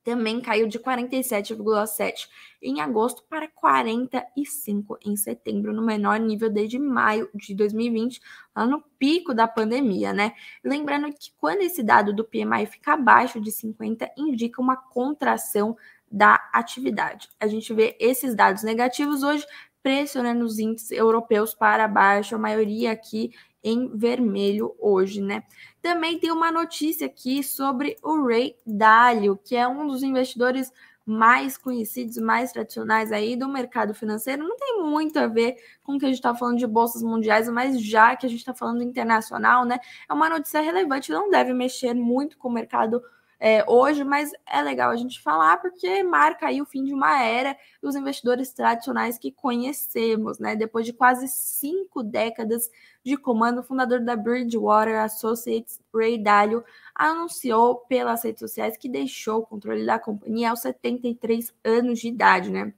também 0.07 0.39
caiu 0.39 0.69
de 0.69 0.79
47,7 0.79 2.29
em 2.61 2.79
agosto 2.79 3.25
para 3.29 3.45
45 3.49 4.97
em 5.05 5.17
setembro, 5.17 5.73
no 5.73 5.85
menor 5.85 6.17
nível 6.17 6.49
desde 6.49 6.79
maio 6.79 7.29
de 7.35 7.53
2020, 7.53 8.21
lá 8.55 8.65
no 8.65 8.81
pico 8.97 9.33
da 9.33 9.49
pandemia, 9.49 10.13
né? 10.13 10.31
Lembrando 10.63 11.11
que 11.11 11.33
quando 11.37 11.59
esse 11.59 11.83
dado 11.83 12.15
do 12.15 12.23
PMI 12.23 12.67
fica 12.67 12.93
abaixo 12.93 13.41
de 13.41 13.51
50, 13.51 14.09
indica 14.15 14.61
uma 14.61 14.77
contração 14.77 15.75
da 16.09 16.35
atividade. 16.53 17.27
A 17.37 17.45
gente 17.45 17.73
vê 17.73 17.97
esses 17.99 18.33
dados 18.33 18.63
negativos 18.63 19.23
hoje 19.23 19.45
pressionando 19.83 20.45
os 20.45 20.57
índices 20.57 20.91
europeus 20.91 21.53
para 21.53 21.85
baixo, 21.85 22.33
a 22.33 22.39
maioria 22.39 22.93
aqui 22.93 23.31
em 23.63 23.95
vermelho 23.97 24.75
hoje, 24.79 25.21
né? 25.21 25.43
Também 25.81 26.19
tem 26.19 26.31
uma 26.31 26.51
notícia 26.51 27.07
aqui 27.07 27.43
sobre 27.43 27.97
o 28.03 28.25
Ray 28.25 28.55
Dalio, 28.65 29.37
que 29.37 29.55
é 29.55 29.67
um 29.67 29.87
dos 29.87 30.03
investidores 30.03 30.71
mais 31.05 31.57
conhecidos, 31.57 32.17
mais 32.17 32.51
tradicionais 32.51 33.13
aí 33.13 33.37
do 33.37 33.47
mercado 33.47 33.93
financeiro. 33.93 34.45
Não 34.45 34.57
tem 34.57 34.83
muito 34.83 35.17
a 35.17 35.25
ver 35.25 35.55
com 35.81 35.95
o 35.95 35.99
que 35.99 36.03
a 36.03 36.09
gente 36.09 36.17
está 36.17 36.35
falando 36.35 36.57
de 36.57 36.67
bolsas 36.67 37.01
mundiais, 37.01 37.47
mas 37.47 37.81
já 37.81 38.13
que 38.15 38.25
a 38.25 38.29
gente 38.29 38.39
está 38.39 38.53
falando 38.53 38.83
internacional, 38.83 39.63
né? 39.63 39.79
É 40.09 40.13
uma 40.13 40.29
notícia 40.29 40.59
relevante, 40.59 41.11
não 41.11 41.29
deve 41.29 41.53
mexer 41.53 41.93
muito 41.93 42.37
com 42.37 42.49
o 42.49 42.51
mercado 42.51 43.01
é, 43.39 43.63
hoje, 43.69 44.04
mas 44.04 44.32
é 44.47 44.62
legal 44.62 44.89
a 44.89 44.95
gente 44.95 45.21
falar 45.21 45.58
porque 45.58 46.02
marca 46.02 46.47
aí 46.47 46.62
o 46.62 46.65
fim 46.65 46.84
de 46.84 46.93
uma 46.93 47.21
era 47.23 47.56
dos 47.82 47.95
investidores 47.95 48.52
tradicionais 48.52 49.17
que 49.19 49.32
conhecemos, 49.32 50.39
né? 50.39 50.56
Depois 50.56 50.86
de 50.86 50.93
quase 50.93 51.28
cinco 51.28 52.02
décadas 52.02 52.69
de 53.04 53.15
comando, 53.15 53.60
o 53.60 53.63
fundador 53.63 54.00
da 54.00 54.15
Bridgewater 54.15 55.00
Associates, 55.02 55.80
Ray 55.93 56.17
Dalio, 56.17 56.63
anunciou 56.95 57.76
pelas 57.76 58.23
redes 58.23 58.39
sociais 58.39 58.76
que 58.76 58.89
deixou 58.89 59.39
o 59.39 59.45
controle 59.45 59.86
da 59.86 60.00
companhia 60.00 60.50
aos 60.50 60.62
73 60.62 61.54
anos 61.63 62.00
de 62.00 62.08
idade, 62.08 62.50
né? 62.50 62.73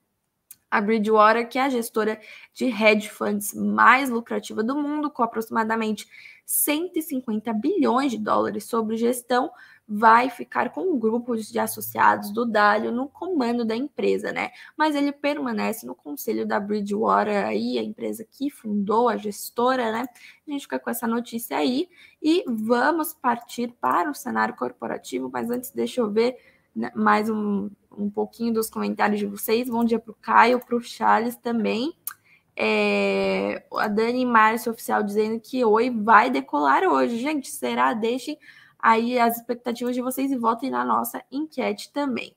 A 0.70 0.82
Bridgewater, 0.82 1.48
que 1.50 1.58
é 1.58 1.64
a 1.64 1.70
gestora 1.70 2.20
de 2.54 2.66
hedge 2.66 3.10
funds 3.10 3.54
mais 3.56 4.10
lucrativa 4.10 4.62
do 4.62 4.76
mundo, 4.76 5.10
com 5.10 5.24
aproximadamente 5.24 6.06
150 6.46 7.52
bilhões 7.54 8.12
de 8.12 8.20
dólares 8.20 8.66
sobre 8.66 8.98
gestão, 8.98 9.50
vai 9.92 10.30
ficar 10.30 10.70
com 10.70 10.82
um 10.82 11.00
grupo 11.00 11.36
de 11.36 11.58
associados 11.58 12.30
do 12.32 12.46
Dalio 12.46 12.92
no 12.92 13.10
comando 13.10 13.66
da 13.66 13.76
empresa, 13.76 14.32
né? 14.32 14.52
Mas 14.78 14.96
ele 14.96 15.12
permanece 15.12 15.88
no 15.88 15.96
conselho 15.96 16.46
da 16.46 16.60
Bridgewater 16.60 17.44
aí, 17.48 17.80
a 17.80 17.84
empresa 17.84 18.24
que 18.24 18.52
fundou, 18.52 19.10
a 19.10 19.18
gestora, 19.18 19.92
né? 19.92 20.06
A 20.48 20.52
gente 20.52 20.62
fica 20.62 20.78
com 20.78 20.92
essa 20.92 21.08
notícia 21.08 21.58
aí 21.58 21.90
e 22.22 22.44
vamos 22.48 23.16
partir 23.16 23.74
para 23.82 24.12
o 24.12 24.14
cenário 24.14 24.56
corporativo, 24.56 25.28
mas 25.34 25.50
antes 25.50 25.72
deixa 25.72 26.02
eu 26.02 26.12
ver 26.12 26.38
né, 26.76 26.92
mais 26.94 27.28
um, 27.28 27.72
um 27.98 28.12
pouquinho 28.12 28.54
dos 28.54 28.70
comentários 28.70 29.20
de 29.20 29.26
vocês. 29.26 29.68
Bom 29.68 29.84
dia 29.84 29.98
para 29.98 30.12
o 30.12 30.18
Caio, 30.22 30.60
para 30.64 30.76
o 30.76 30.82
Charles 30.82 31.36
também. 31.36 31.96
É, 32.56 33.64
a 33.74 33.88
Dani 33.88 34.24
Márcio 34.24 34.72
Oficial 34.72 35.02
dizendo 35.02 35.40
que 35.40 35.66
oi, 35.66 35.90
vai 35.90 36.30
decolar 36.30 36.84
hoje. 36.84 37.18
Gente, 37.18 37.50
será? 37.50 37.94
Deixem 37.94 38.38
aí 38.80 39.20
as 39.20 39.38
expectativas 39.38 39.94
de 39.94 40.02
vocês 40.02 40.32
e 40.32 40.38
votem 40.38 40.70
na 40.72 40.86
nossa 40.86 41.24
enquete 41.30 41.92
também. 41.92 42.34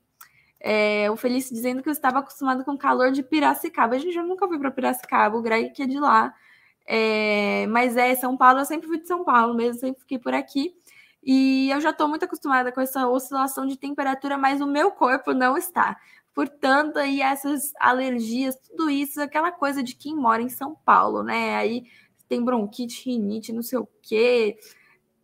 É, 0.61 1.11
o 1.11 1.17
Felício 1.17 1.55
dizendo 1.55 1.83
que 1.83 1.89
eu 1.89 1.93
estava 1.93 2.19
acostumado 2.21 2.65
com 2.65 2.73
o 2.73 2.79
calor 2.79 3.11
de 3.13 3.23
Piracicaba. 3.23 3.95
A 3.95 3.99
gente 3.99 4.15
já 4.15 4.23
nunca 4.23 4.47
foi 4.47 4.59
para 4.59 4.71
Piracicaba, 4.71 5.37
o 5.37 5.43
Greg 5.43 5.71
que 5.71 5.83
é 5.83 5.87
de 5.87 5.99
lá. 5.99 6.35
É, 6.87 7.67
mas 7.69 7.97
é 7.97 8.15
São 8.15 8.37
Paulo, 8.37 8.61
eu 8.61 8.65
sempre 8.65 8.89
fui 8.89 9.01
de 9.01 9.07
São 9.07 9.25
Paulo 9.25 9.55
mesmo, 9.55 9.81
sempre 9.81 10.01
fiquei 10.01 10.19
por 10.19 10.35
aqui. 10.35 10.75
E 11.23 11.71
eu 11.71 11.81
já 11.81 11.91
estou 11.91 12.09
muito 12.09 12.25
acostumada 12.25 12.73
com 12.73 12.81
essa 12.81 13.09
oscilação 13.09 13.67
de 13.67 13.77
temperatura, 13.77 14.37
mas 14.37 14.61
o 14.61 14.67
meu 14.67 14.91
corpo 14.91 15.33
não 15.33 15.57
está. 15.57 15.97
Portanto, 16.35 16.99
aí 16.99 17.21
essas 17.21 17.73
alergias, 17.79 18.57
tudo 18.57 18.91
isso, 18.91 19.21
aquela 19.21 19.53
coisa 19.53 19.83
de 19.83 19.95
quem 19.95 20.17
mora 20.17 20.43
em 20.43 20.49
São 20.49 20.75
Paulo, 20.85 21.23
né? 21.23 21.57
Aí 21.57 21.85
tem 22.29 22.43
bronquite, 22.43 23.05
rinite, 23.11 23.53
não 23.53 23.63
sei 23.63 23.79
o 23.79 23.89
quê 24.03 24.57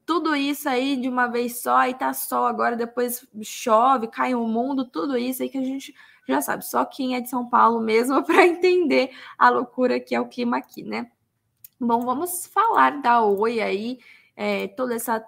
tudo 0.09 0.35
isso 0.35 0.67
aí 0.67 0.97
de 0.97 1.07
uma 1.07 1.27
vez 1.27 1.61
só, 1.61 1.87
e 1.87 1.93
tá 1.93 2.15
sol 2.15 2.47
agora, 2.47 2.75
depois 2.75 3.29
chove, 3.43 4.09
cai 4.09 4.35
o 4.35 4.47
mundo, 4.47 4.87
tudo 4.87 5.19
isso 5.19 5.43
aí 5.43 5.51
que 5.51 5.59
a 5.59 5.63
gente 5.63 5.95
já 6.27 6.41
sabe, 6.41 6.65
só 6.65 6.83
quem 6.83 7.15
é 7.15 7.21
de 7.21 7.29
São 7.29 7.47
Paulo 7.47 7.79
mesmo 7.79 8.23
para 8.25 8.47
entender 8.47 9.11
a 9.37 9.51
loucura 9.51 10.01
que 10.01 10.15
é 10.15 10.21
o 10.21 10.27
clima 10.27 10.57
aqui, 10.57 10.83
né? 10.83 11.11
Bom, 11.79 12.01
vamos 12.07 12.47
falar 12.47 13.03
da 13.03 13.23
Oi 13.23 13.61
aí, 13.61 13.99
é, 14.35 14.69
toda 14.69 14.95
essa 14.95 15.23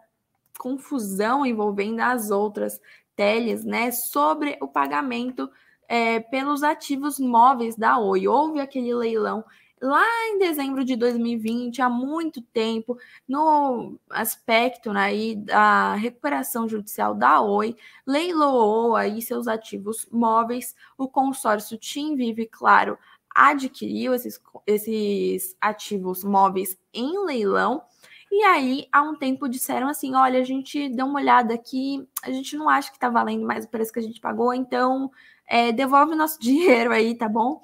confusão 0.58 1.44
envolvendo 1.44 2.00
as 2.00 2.30
outras 2.30 2.80
teles, 3.14 3.62
né, 3.66 3.90
sobre 3.90 4.56
o 4.62 4.66
pagamento 4.66 5.50
é, 5.86 6.20
pelos 6.20 6.62
ativos 6.62 7.20
móveis 7.20 7.76
da 7.76 7.98
Oi. 7.98 8.26
Houve 8.26 8.60
aquele 8.60 8.94
leilão 8.94 9.44
lá 9.80 10.04
em 10.28 10.38
dezembro 10.38 10.84
de 10.84 10.94
2020, 10.96 11.80
há 11.80 11.88
muito 11.88 12.42
tempo, 12.42 12.98
no 13.26 13.98
aspecto 14.10 14.92
né, 14.92 15.00
aí 15.00 15.36
da 15.36 15.94
recuperação 15.94 16.68
judicial 16.68 17.14
da 17.14 17.40
Oi, 17.40 17.74
leiloou 18.06 18.94
aí 18.94 19.22
seus 19.22 19.48
ativos 19.48 20.06
móveis. 20.12 20.74
O 20.98 21.08
consórcio 21.08 21.78
Tim 21.78 22.14
Vive, 22.16 22.46
claro, 22.46 22.98
adquiriu 23.34 24.14
esses, 24.14 24.40
esses 24.66 25.56
ativos 25.60 26.22
móveis 26.24 26.78
em 26.92 27.24
leilão. 27.24 27.82
E 28.30 28.44
aí, 28.44 28.86
há 28.92 29.02
um 29.02 29.16
tempo 29.16 29.48
disseram 29.48 29.88
assim: 29.88 30.14
olha, 30.14 30.40
a 30.40 30.44
gente 30.44 30.88
deu 30.88 31.06
uma 31.06 31.18
olhada 31.20 31.54
aqui, 31.54 32.06
a 32.22 32.30
gente 32.30 32.56
não 32.56 32.68
acha 32.68 32.90
que 32.90 32.96
está 32.96 33.08
valendo 33.08 33.44
mais 33.44 33.64
o 33.64 33.68
preço 33.68 33.92
que 33.92 33.98
a 33.98 34.02
gente 34.02 34.20
pagou, 34.20 34.54
então 34.54 35.10
é, 35.48 35.72
devolve 35.72 36.12
o 36.12 36.16
nosso 36.16 36.38
dinheiro 36.40 36.92
aí, 36.92 37.16
tá 37.16 37.28
bom? 37.28 37.62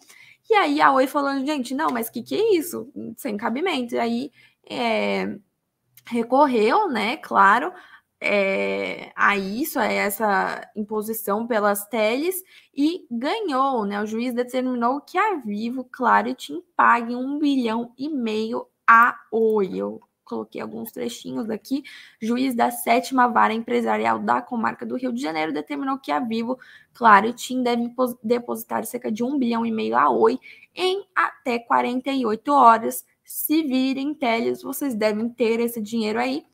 E 0.49 0.55
aí 0.55 0.81
a 0.81 0.93
Oi 0.93 1.07
falando, 1.07 1.45
gente, 1.45 1.75
não, 1.75 1.91
mas 1.91 2.09
que, 2.11 2.23
que 2.23 2.35
é 2.35 2.57
isso? 2.57 2.91
Sem 3.17 3.37
cabimento. 3.37 3.95
E 3.95 3.99
aí 3.99 4.33
é, 4.69 5.37
recorreu, 6.07 6.89
né, 6.89 7.17
claro, 7.17 7.73
é, 8.21 9.13
a 9.15 9.37
isso, 9.37 9.79
a 9.79 9.85
essa 9.87 10.71
imposição 10.77 11.47
pelas 11.47 11.87
teles 11.89 12.43
e 12.75 13.07
ganhou, 13.11 13.85
né? 13.85 14.01
O 14.03 14.07
juiz 14.07 14.35
determinou 14.35 15.01
que 15.01 15.19
a 15.19 15.37
Vivo, 15.37 15.85
claro, 15.85 16.35
tinha 16.35 16.61
pague 16.77 17.15
um 17.15 17.39
bilhão 17.39 17.93
e 17.99 18.09
meio 18.09 18.67
a 18.87 19.17
Oi. 19.31 19.77
Eu 19.77 20.01
coloquei 20.27 20.61
alguns 20.61 20.93
trechinhos 20.93 21.49
aqui. 21.49 21.83
Juiz 22.21 22.55
da 22.55 22.71
sétima 22.71 23.29
vara 23.29 23.55
empresarial 23.55 24.19
da 24.19 24.43
comarca 24.43 24.85
do 24.85 24.97
Rio 24.97 25.13
de 25.13 25.23
Janeiro 25.23 25.53
determinou 25.53 25.99
que 25.99 26.13
a 26.13 26.21
Vivo, 26.21 26.59
claro, 26.93 27.33
TIM 27.33 27.63
deve 27.63 27.91
depositar 28.23 28.85
cerca 28.85 29.11
de 29.11 29.25
um 29.25 29.39
bilhão 29.39 29.65
e 29.65 29.73
meio 29.73 29.97
a 29.97 30.11
Oi 30.11 30.39
em 30.75 31.07
até 31.15 31.59
48 31.59 32.53
horas. 32.53 33.07
Se 33.25 33.63
virem 33.63 34.13
teles, 34.13 34.63
vocês 34.63 34.95
devem 34.95 35.29
ter 35.31 35.61
esse 35.61 35.81
dinheiro 35.81 36.19
aí. 36.19 36.45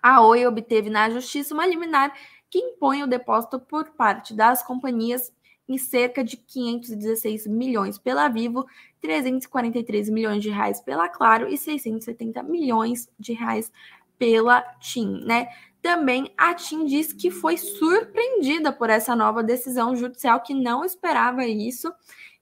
A 0.00 0.20
Oi 0.20 0.46
obteve 0.46 0.90
na 0.90 1.10
justiça 1.10 1.54
uma 1.54 1.66
liminar 1.66 2.12
que 2.50 2.58
impõe 2.58 3.02
o 3.02 3.06
depósito 3.06 3.58
por 3.58 3.90
parte 3.90 4.34
das 4.34 4.62
companhias 4.62 5.32
em 5.68 5.78
cerca 5.78 6.24
de 6.24 6.36
516 6.36 7.46
milhões 7.46 7.98
pela 7.98 8.28
Vivo, 8.28 8.66
343 9.00 10.08
milhões 10.10 10.42
de 10.42 10.50
reais 10.50 10.80
pela 10.80 11.08
Claro 11.08 11.48
e 11.48 11.56
670 11.56 12.42
milhões 12.42 13.08
de 13.18 13.32
reais 13.32 13.72
pela 14.18 14.60
TIM, 14.80 15.24
né? 15.24 15.48
Também 15.80 16.32
a 16.38 16.54
TIM 16.54 16.84
diz 16.84 17.12
que 17.12 17.30
foi 17.30 17.56
surpreendida 17.56 18.72
por 18.72 18.88
essa 18.88 19.16
nova 19.16 19.42
decisão 19.42 19.96
judicial, 19.96 20.40
que 20.40 20.54
não 20.54 20.84
esperava 20.84 21.44
isso 21.44 21.92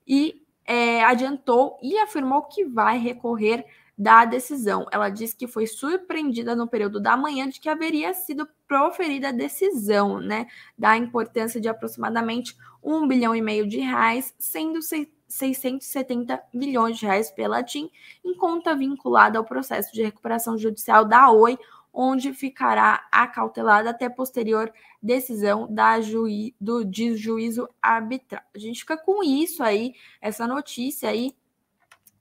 e 0.06 0.42
é, 0.66 1.02
adiantou 1.02 1.78
e 1.82 1.98
afirmou 1.98 2.42
que 2.42 2.64
vai 2.64 2.98
recorrer 2.98 3.64
da 3.96 4.24
decisão. 4.24 4.86
Ela 4.90 5.10
disse 5.10 5.36
que 5.36 5.46
foi 5.46 5.66
surpreendida 5.66 6.56
no 6.56 6.68
período 6.68 7.00
da 7.00 7.16
manhã 7.16 7.48
de 7.48 7.60
que 7.60 7.68
haveria 7.68 8.14
sido 8.14 8.48
proferida 8.66 9.28
a 9.28 9.32
decisão, 9.32 10.20
né, 10.20 10.46
da 10.76 10.96
importância 10.96 11.60
de 11.60 11.68
aproximadamente 11.68 12.56
um 12.82 13.06
bilhão 13.06 13.34
e 13.34 13.42
meio 13.42 13.66
de 13.66 13.78
reais, 13.78 14.34
sendo 14.38 14.80
670 14.82 16.42
milhões 16.52 16.98
de 16.98 17.06
reais 17.06 17.30
pela 17.30 17.62
TIM, 17.62 17.90
em 18.24 18.34
conta 18.34 18.74
vinculada 18.74 19.38
ao 19.38 19.44
processo 19.44 19.92
de 19.92 20.02
recuperação 20.02 20.58
judicial 20.58 21.04
da 21.04 21.30
Oi, 21.30 21.58
onde 21.92 22.32
ficará 22.32 23.06
acautelada 23.10 23.90
até 23.90 24.08
posterior 24.08 24.72
decisão 25.02 25.66
da 25.72 26.00
juí 26.00 26.54
do 26.60 26.84
de 26.84 27.16
juízo 27.16 27.68
arbitral. 27.82 28.42
A 28.54 28.58
gente 28.58 28.80
fica 28.80 28.96
com 28.96 29.22
isso 29.22 29.62
aí, 29.62 29.94
essa 30.20 30.46
notícia 30.46 31.08
aí 31.08 31.34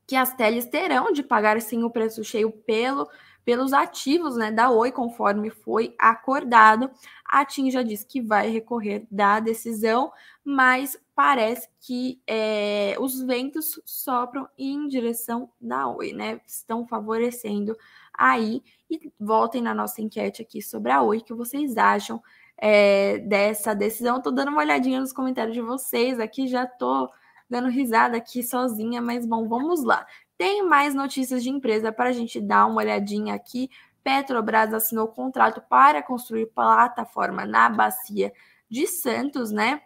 que 0.08 0.16
as 0.16 0.34
teles 0.34 0.66
terão 0.66 1.12
de 1.12 1.22
pagar 1.22 1.62
sim 1.62 1.84
o 1.84 1.90
preço 1.90 2.24
cheio 2.24 2.52
pelo 2.52 3.08
pelos 3.44 3.74
ativos 3.74 4.36
né, 4.36 4.52
da 4.52 4.70
Oi, 4.70 4.92
conforme 4.92 5.50
foi 5.50 5.96
acordado. 5.98 6.90
A 7.26 7.44
TIM 7.46 7.72
já 7.72 7.82
disse 7.82 8.06
que 8.06 8.22
vai 8.22 8.50
recorrer 8.50 9.06
da 9.10 9.40
decisão, 9.40 10.12
mas 10.44 10.98
parece 11.16 11.68
que 11.82 12.22
é, 12.28 12.96
os 13.00 13.22
ventos 13.22 13.80
sopram 13.86 14.48
em 14.58 14.88
direção 14.88 15.50
da 15.60 15.88
Oi, 15.88 16.14
né? 16.14 16.40
Estão 16.46 16.88
favorecendo 16.88 17.76
aí 18.14 18.62
e 18.90 19.12
voltem 19.20 19.62
na 19.62 19.74
nossa 19.74 20.02
enquete 20.02 20.42
aqui 20.42 20.62
sobre 20.62 20.92
a 20.92 21.02
Oi, 21.02 21.18
o 21.18 21.24
que 21.24 21.34
vocês 21.34 21.78
acham 21.78 22.22
é, 22.58 23.18
dessa 23.20 23.74
decisão. 23.74 24.18
Estou 24.18 24.32
dando 24.32 24.50
uma 24.50 24.62
olhadinha 24.62 25.00
nos 25.00 25.14
comentários 25.14 25.56
de 25.56 25.62
vocês 25.62 26.20
aqui, 26.20 26.48
já 26.48 26.66
estou 26.66 27.10
dando 27.50 27.70
risada 27.70 28.18
aqui 28.18 28.44
sozinha, 28.44 29.02
mas 29.02 29.26
bom, 29.26 29.48
vamos 29.48 29.84
lá. 29.84 30.06
Tem 30.40 30.64
mais 30.66 30.96
notícias 30.96 31.44
de 31.44 31.50
empresa 31.50 31.92
para 31.92 32.12
a 32.12 32.14
gente 32.14 32.40
dar 32.40 32.66
uma 32.66 32.80
olhadinha 32.80 33.36
aqui. 33.36 33.70
Petrobras 34.02 34.74
assinou 34.74 35.10
contrato 35.10 35.62
para 35.70 36.02
construir 36.02 36.46
plataforma 36.46 37.46
na 37.46 37.68
bacia 37.68 38.32
de 38.70 38.88
Santos, 38.88 39.52
né? 39.52 39.82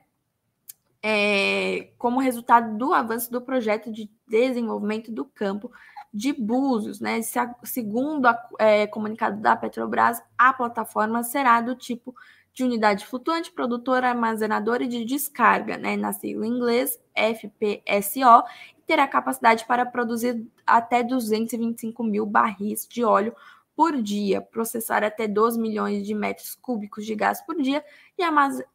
É, 1.01 1.89
como 1.97 2.19
resultado 2.19 2.77
do 2.77 2.93
avanço 2.93 3.31
do 3.31 3.41
projeto 3.41 3.91
de 3.91 4.07
desenvolvimento 4.27 5.11
do 5.11 5.25
campo 5.25 5.71
de 6.13 6.31
Búzios, 6.31 6.99
né? 6.99 7.19
Segundo 7.63 8.29
o 8.29 8.35
é, 8.59 8.85
comunicado 8.85 9.41
da 9.41 9.55
Petrobras, 9.55 10.21
a 10.37 10.53
plataforma 10.53 11.23
será 11.23 11.61
do 11.61 11.75
tipo 11.75 12.13
de 12.53 12.63
unidade 12.63 13.07
flutuante, 13.07 13.51
produtora, 13.51 14.09
armazenadora 14.09 14.83
e 14.83 14.87
de 14.87 15.03
descarga, 15.03 15.75
né, 15.75 15.97
na 15.97 16.13
sigla 16.13 16.45
em 16.45 16.51
inglês 16.51 16.99
FPSO, 17.15 18.43
terá 18.85 19.07
capacidade 19.07 19.65
para 19.65 19.85
produzir 19.85 20.45
até 20.65 21.03
225 21.03 22.03
mil 22.03 22.25
barris 22.25 22.87
de 22.87 23.03
óleo 23.03 23.35
por 23.75 24.01
dia, 24.01 24.39
processar 24.39 25.03
até 25.03 25.27
12 25.27 25.59
milhões 25.59 26.05
de 26.05 26.13
metros 26.13 26.55
cúbicos 26.55 27.05
de 27.05 27.15
gás 27.15 27.41
por 27.41 27.59
dia 27.59 27.83
e 28.17 28.23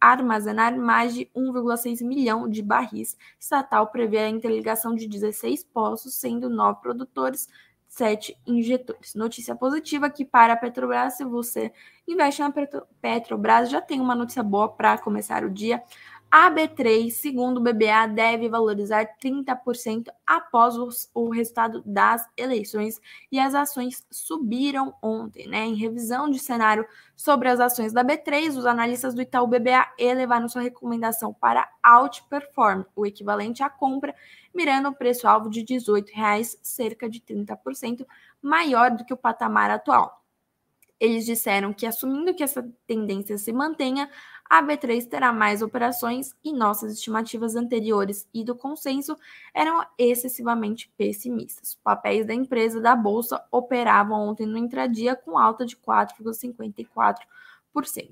armazenar 0.00 0.76
mais 0.76 1.14
de 1.14 1.26
1,6 1.36 2.04
milhão 2.04 2.48
de 2.48 2.62
barris. 2.62 3.16
Estatal 3.38 3.86
prevê 3.88 4.18
a 4.18 4.28
interligação 4.28 4.94
de 4.94 5.06
16 5.06 5.62
poços, 5.64 6.14
sendo 6.14 6.50
nove 6.50 6.80
produtores, 6.80 7.48
sete 7.88 8.36
injetores. 8.46 9.14
Notícia 9.14 9.54
positiva 9.54 10.10
que 10.10 10.24
para 10.24 10.52
a 10.52 10.56
Petrobras, 10.56 11.16
se 11.16 11.24
você 11.24 11.72
investe 12.06 12.42
na 12.42 12.52
Petrobras, 13.00 13.70
já 13.70 13.80
tem 13.80 14.00
uma 14.00 14.14
notícia 14.14 14.42
boa 14.42 14.68
para 14.68 14.98
começar 14.98 15.44
o 15.44 15.50
dia. 15.50 15.82
A 16.30 16.50
B3, 16.50 17.10
segundo 17.10 17.56
o 17.56 17.62
BBA, 17.62 18.06
deve 18.14 18.50
valorizar 18.50 19.16
30% 19.18 20.08
após 20.26 20.76
os, 20.76 21.10
o 21.14 21.30
resultado 21.30 21.82
das 21.86 22.28
eleições 22.36 23.00
e 23.32 23.38
as 23.38 23.54
ações 23.54 24.06
subiram 24.10 24.94
ontem, 25.02 25.48
né? 25.48 25.64
Em 25.64 25.74
revisão 25.74 26.28
de 26.28 26.38
cenário 26.38 26.86
sobre 27.16 27.48
as 27.48 27.60
ações 27.60 27.94
da 27.94 28.04
B3, 28.04 28.58
os 28.58 28.66
analistas 28.66 29.14
do 29.14 29.22
Itaú 29.22 29.46
BBA 29.46 29.94
elevaram 29.98 30.50
sua 30.50 30.60
recomendação 30.60 31.32
para 31.32 31.66
outperform, 31.82 32.82
o 32.94 33.06
equivalente 33.06 33.62
à 33.62 33.70
compra, 33.70 34.14
mirando 34.54 34.90
o 34.90 34.94
preço-alvo 34.94 35.48
de 35.48 35.60
R$ 35.60 35.78
18,00, 35.78 36.58
cerca 36.60 37.08
de 37.08 37.20
30% 37.20 38.06
maior 38.42 38.90
do 38.90 39.02
que 39.02 39.14
o 39.14 39.16
patamar 39.16 39.70
atual. 39.70 40.22
Eles 41.00 41.24
disseram 41.24 41.72
que, 41.72 41.86
assumindo 41.86 42.34
que 42.34 42.42
essa 42.42 42.68
tendência 42.86 43.38
se 43.38 43.52
mantenha, 43.52 44.10
a 44.48 44.62
B3 44.62 45.06
terá 45.06 45.32
mais 45.32 45.60
operações 45.60 46.34
e 46.42 46.52
nossas 46.52 46.92
estimativas 46.94 47.54
anteriores 47.54 48.26
e 48.32 48.42
do 48.42 48.56
consenso 48.56 49.16
eram 49.52 49.84
excessivamente 49.98 50.90
pessimistas. 50.96 51.78
Papéis 51.84 52.26
da 52.26 52.32
empresa 52.32 52.80
da 52.80 52.96
bolsa 52.96 53.44
operavam 53.52 54.28
ontem 54.28 54.46
no 54.46 54.56
intradia 54.56 55.14
com 55.14 55.38
alta 55.38 55.66
de 55.66 55.76
4,54%. 55.76 57.18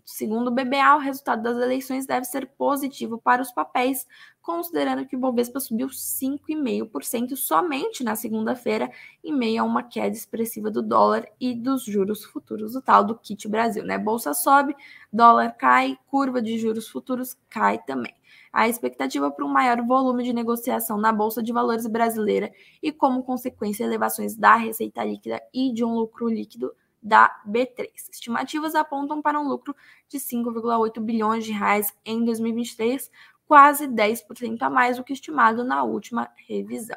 Segundo 0.05 0.49
o 0.49 0.51
BBA, 0.51 0.97
o 0.97 1.01
resultado 1.01 1.43
das 1.43 1.57
eleições 1.57 2.07
deve 2.07 2.27
ser 2.27 2.47
positivo 2.47 3.19
para 3.19 3.41
os 3.43 3.51
papéis, 3.51 4.07
considerando 4.47 5.05
que 5.05 5.17
o 5.17 5.19
Bovespa 5.19 5.59
subiu 5.59 5.89
5,5% 5.89 7.35
somente 7.35 8.05
na 8.05 8.15
segunda-feira, 8.15 8.89
em 9.25 9.33
meio 9.33 9.61
a 9.61 9.65
uma 9.65 9.83
queda 9.83 10.15
expressiva 10.15 10.71
do 10.71 10.81
dólar 10.81 11.27
e 11.41 11.53
dos 11.53 11.83
juros 11.83 12.25
futuros, 12.25 12.77
o 12.77 12.81
tal 12.81 13.03
do 13.03 13.19
kit 13.19 13.49
Brasil, 13.49 13.83
né? 13.83 13.99
Bolsa 13.99 14.33
sobe, 14.33 14.73
dólar 15.13 15.51
cai, 15.57 15.99
curva 16.07 16.41
de 16.41 16.57
juros 16.61 16.89
futuros 16.89 17.37
cai 17.51 17.83
também. 17.85 18.15
A 18.53 18.69
expectativa 18.69 19.33
para 19.33 19.45
um 19.45 19.49
maior 19.49 19.85
volume 19.85 20.23
de 20.23 20.33
negociação 20.33 20.97
na 20.97 21.13
Bolsa 21.13 21.43
de 21.43 21.53
Valores 21.53 21.89
brasileira 21.89 22.53
e, 22.81 22.93
como 22.93 23.25
consequência, 23.25 23.83
elevações 23.83 24.37
da 24.37 24.55
receita 24.55 25.03
líquida 25.03 25.43
e 25.53 25.73
de 25.73 25.85
um 25.85 25.93
lucro 25.93 26.29
líquido 26.29 26.73
da 27.03 27.41
B3. 27.49 27.89
Estimativas 28.13 28.75
apontam 28.75 29.23
para 29.23 29.41
um 29.41 29.47
lucro 29.47 29.75
de 30.09 30.19
5,8 30.19 31.01
bilhões 31.01 31.45
de 31.45 31.53
reais 31.53 31.93
em 32.05 32.25
2023, 32.25 33.11
quase 33.47 33.87
10% 33.87 34.61
a 34.63 34.71
mais 34.71 34.97
do 34.97 35.05
que 35.05 35.13
estimado 35.13 35.65
na 35.65 35.83
última 35.83 36.29
revisão. 36.49 36.97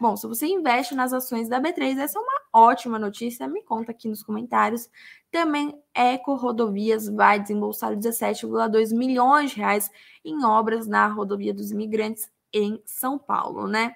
Bom, 0.00 0.16
se 0.16 0.26
você 0.26 0.46
investe 0.46 0.94
nas 0.94 1.12
ações 1.12 1.46
da 1.46 1.60
B3, 1.60 1.98
essa 1.98 2.18
é 2.18 2.22
uma 2.22 2.40
ótima 2.54 2.98
notícia, 2.98 3.46
me 3.46 3.62
conta 3.62 3.90
aqui 3.90 4.08
nos 4.08 4.22
comentários. 4.22 4.88
Também 5.30 5.78
Eco 5.94 6.34
Rodovias 6.34 7.06
vai 7.06 7.38
desembolsar 7.38 7.94
17,2 7.94 8.96
milhões 8.96 9.50
de 9.50 9.58
reais 9.58 9.90
em 10.24 10.42
obras 10.42 10.86
na 10.86 11.06
rodovia 11.06 11.52
dos 11.52 11.70
imigrantes 11.70 12.30
em 12.50 12.80
São 12.86 13.18
Paulo, 13.18 13.68
né? 13.68 13.94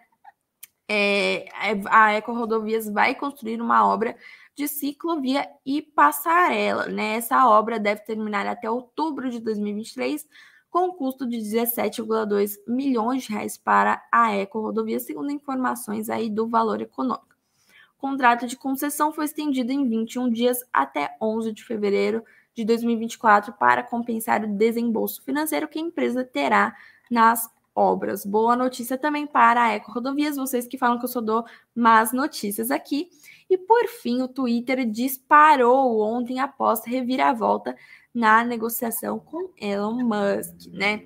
É, 0.87 1.47
a 1.87 2.12
Eco 2.12 2.35
Rodovias 2.35 2.87
vai 2.87 3.14
construir 3.14 3.59
uma 3.59 3.88
obra 3.88 4.14
de 4.55 4.69
ciclovia 4.69 5.49
e 5.64 5.81
passarela. 5.81 6.87
Né? 6.87 7.17
Essa 7.17 7.49
obra 7.49 7.81
deve 7.81 8.03
terminar 8.03 8.47
até 8.47 8.71
outubro 8.71 9.31
de 9.31 9.40
2023, 9.40 10.27
com 10.75 10.91
custo 10.91 11.25
de 11.25 11.37
17,2 11.37 12.57
milhões 12.67 13.23
de 13.23 13.33
reais 13.33 13.57
para 13.57 14.03
a 14.11 14.35
Eco 14.35 14.61
Rodovia, 14.61 14.99
segundo 14.99 15.31
informações 15.31 16.11
aí 16.11 16.29
do 16.29 16.49
valor 16.49 16.83
econômico. 16.83 17.37
O 17.97 18.01
contrato 18.01 18.45
de 18.45 18.57
concessão 18.57 19.13
foi 19.13 19.27
estendido 19.27 19.71
em 19.71 19.89
21 19.89 20.29
dias 20.31 20.59
até 20.73 21.17
11 21.23 21.53
de 21.53 21.63
fevereiro 21.63 22.25
de 22.53 22.65
2024 22.65 23.53
para 23.53 23.85
compensar 23.85 24.43
o 24.43 24.49
desembolso 24.49 25.23
financeiro 25.23 25.69
que 25.69 25.79
a 25.79 25.83
empresa 25.83 26.25
terá 26.25 26.75
nas 27.09 27.49
obras. 27.73 28.27
Boa 28.27 28.57
notícia 28.57 28.99
também 28.99 29.29
para 29.29 29.63
a 29.63 29.73
Eco 29.75 29.93
Rodovias, 29.93 30.35
vocês 30.35 30.67
que 30.67 30.77
falam 30.77 30.99
que 30.99 31.05
eu 31.05 31.09
só 31.09 31.21
dou 31.21 31.45
más 31.73 32.13
notícias 32.13 32.73
aqui. 32.73 33.09
E 33.49 33.57
por 33.57 33.87
fim, 33.87 34.23
o 34.23 34.29
Twitter 34.29 34.85
disparou 34.91 36.01
ontem 36.01 36.41
após 36.41 36.85
reviravolta 36.85 37.77
na 38.14 38.44
negociação 38.44 39.18
com 39.18 39.50
Elon 39.59 40.05
Musk, 40.05 40.68
né? 40.72 41.03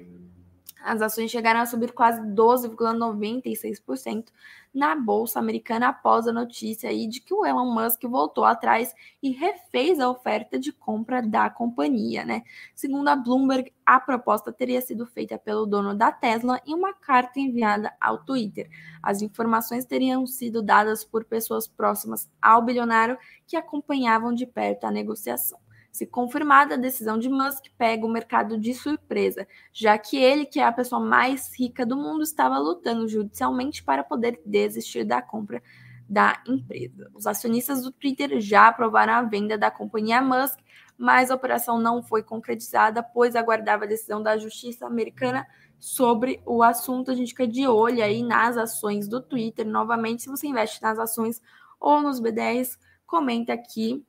As 0.80 1.02
ações 1.02 1.28
chegaram 1.30 1.60
a 1.60 1.66
subir 1.66 1.92
quase 1.92 2.20
12,96% 2.20 4.26
na 4.72 4.94
bolsa 4.94 5.40
americana 5.40 5.88
após 5.88 6.28
a 6.28 6.32
notícia 6.32 6.88
aí 6.88 7.08
de 7.08 7.20
que 7.20 7.34
o 7.34 7.44
Elon 7.44 7.74
Musk 7.74 8.04
voltou 8.04 8.44
atrás 8.44 8.94
e 9.20 9.30
refez 9.30 9.98
a 9.98 10.08
oferta 10.08 10.56
de 10.58 10.72
compra 10.72 11.20
da 11.20 11.50
companhia, 11.50 12.24
né? 12.24 12.44
Segundo 12.74 13.08
a 13.08 13.16
Bloomberg, 13.16 13.72
a 13.84 13.98
proposta 13.98 14.52
teria 14.52 14.80
sido 14.80 15.04
feita 15.04 15.36
pelo 15.36 15.66
dono 15.66 15.96
da 15.96 16.12
Tesla 16.12 16.60
em 16.64 16.74
uma 16.74 16.94
carta 16.94 17.40
enviada 17.40 17.92
ao 18.00 18.24
Twitter. 18.24 18.70
As 19.02 19.20
informações 19.20 19.84
teriam 19.84 20.24
sido 20.26 20.62
dadas 20.62 21.04
por 21.04 21.24
pessoas 21.24 21.66
próximas 21.66 22.30
ao 22.40 22.62
bilionário 22.62 23.18
que 23.46 23.56
acompanhavam 23.56 24.32
de 24.32 24.46
perto 24.46 24.84
a 24.84 24.92
negociação. 24.92 25.58
Se 25.90 26.07
confirmada, 26.07 26.74
a 26.74 26.79
decisão 26.79 27.18
de 27.18 27.29
Musk 27.29 27.66
pega 27.77 28.07
o 28.07 28.11
mercado 28.11 28.59
de 28.59 28.72
surpresa, 28.74 29.46
já 29.72 29.98
que 29.98 30.16
ele, 30.16 30.46
que 30.46 30.61
é 30.61 30.64
a 30.64 30.72
pessoa 30.72 31.01
mais 31.01 31.53
rica 31.59 31.85
do 31.85 31.96
mundo, 31.96 32.22
estava 32.22 32.59
lutando 32.59 33.09
judicialmente 33.09 33.83
para 33.83 34.05
poder 34.05 34.40
desistir 34.44 35.05
da 35.05 35.20
compra 35.20 35.62
da 36.09 36.42
empresa. 36.46 37.11
Os 37.14 37.27
acionistas 37.27 37.83
do 37.83 37.92
Twitter 37.92 38.40
já 38.40 38.68
aprovaram 38.68 39.12
a 39.12 39.22
venda 39.22 39.59
da 39.59 39.70
companhia 39.70 40.22
Musk, 40.22 40.59
mas 40.96 41.31
a 41.31 41.35
operação 41.35 41.79
não 41.79 42.03
foi 42.03 42.22
concretizada, 42.22 43.03
pois 43.03 43.37
aguardava 43.37 43.85
a 43.85 43.88
decisão 43.88 44.22
da 44.22 44.37
justiça 44.37 44.87
americana 44.87 45.46
sobre 45.79 46.42
o 46.46 46.62
assunto. 46.62 47.11
A 47.11 47.14
gente 47.14 47.29
fica 47.29 47.46
de 47.46 47.66
olho 47.68 48.03
aí 48.03 48.22
nas 48.22 48.57
ações 48.57 49.07
do 49.07 49.20
Twitter. 49.20 49.66
Novamente, 49.66 50.22
se 50.22 50.29
você 50.29 50.46
investe 50.46 50.83
nas 50.83 50.98
ações 50.98 51.40
ou 51.79 52.01
nos 52.01 52.18
BDRs, 52.18 52.79
comenta 53.07 53.53
aqui 53.53 54.05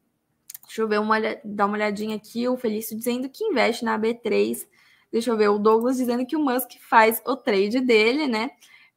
Deixa 0.69 0.83
eu 0.83 0.87
ver 0.87 0.99
uma, 0.99 1.17
dar 1.43 1.65
uma 1.65 1.73
olhadinha 1.73 2.15
aqui. 2.15 2.47
O 2.47 2.55
Felício 2.55 2.95
dizendo 2.95 3.27
que 3.27 3.43
investe 3.43 3.83
na 3.83 3.97
B3. 3.97 4.67
Deixa 5.11 5.31
eu 5.31 5.35
ver 5.35 5.49
o 5.49 5.57
Douglas 5.57 5.97
dizendo 5.97 6.27
que 6.27 6.35
o 6.35 6.39
Musk 6.39 6.73
faz 6.87 7.19
o 7.25 7.35
trade 7.35 7.79
dele, 7.79 8.27
né? 8.27 8.51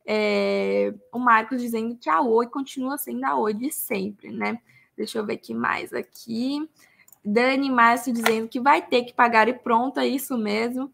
É, 0.05 0.93
o 1.11 1.19
Marcos 1.19 1.63
dizendo 1.63 1.97
que 1.97 2.11
a 2.11 2.21
Oi 2.21 2.47
continua 2.49 2.99
sendo 2.99 3.25
a 3.25 3.37
Oi 3.37 3.55
de 3.55 3.73
sempre, 3.73 4.31
né? 4.31 4.61
Deixa 4.95 5.17
eu 5.19 5.25
ver 5.25 5.33
aqui 5.33 5.55
mais 5.55 5.95
aqui. 5.95 6.69
Dani 7.25 7.71
Márcio 7.71 8.13
dizendo 8.13 8.49
que 8.49 8.61
vai 8.61 8.83
ter 8.87 9.05
que 9.05 9.15
pagar 9.15 9.49
e 9.49 9.55
pronto, 9.55 9.99
é 9.99 10.07
isso 10.07 10.37
mesmo. 10.37 10.93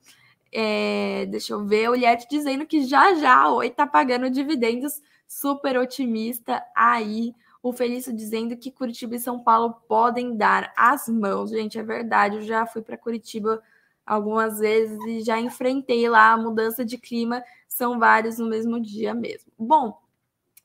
É, 0.52 1.26
deixa 1.26 1.54
eu 1.54 1.66
ver. 1.66 1.90
O 1.90 1.94
Liette 1.94 2.28
dizendo 2.30 2.64
que 2.64 2.84
já 2.84 3.14
já 3.14 3.34
a 3.34 3.52
Oi 3.52 3.68
tá 3.70 3.84
pagando 3.84 4.30
dividendos, 4.30 5.02
super 5.26 5.76
otimista 5.76 6.64
aí 6.72 7.34
o 7.62 7.72
Felício 7.72 8.12
dizendo 8.14 8.56
que 8.56 8.70
Curitiba 8.70 9.16
e 9.16 9.20
São 9.20 9.40
Paulo 9.42 9.82
podem 9.88 10.36
dar 10.36 10.72
as 10.76 11.08
mãos. 11.08 11.50
Gente, 11.50 11.78
é 11.78 11.82
verdade. 11.82 12.36
Eu 12.36 12.42
já 12.42 12.66
fui 12.66 12.82
para 12.82 12.96
Curitiba 12.96 13.62
algumas 14.06 14.58
vezes 14.58 14.98
e 15.06 15.20
já 15.20 15.38
enfrentei 15.38 16.08
lá 16.08 16.32
a 16.32 16.36
mudança 16.36 16.84
de 16.84 16.96
clima. 16.96 17.42
São 17.68 17.98
vários 17.98 18.38
no 18.38 18.48
mesmo 18.48 18.80
dia 18.80 19.12
mesmo. 19.12 19.52
Bom, 19.58 20.00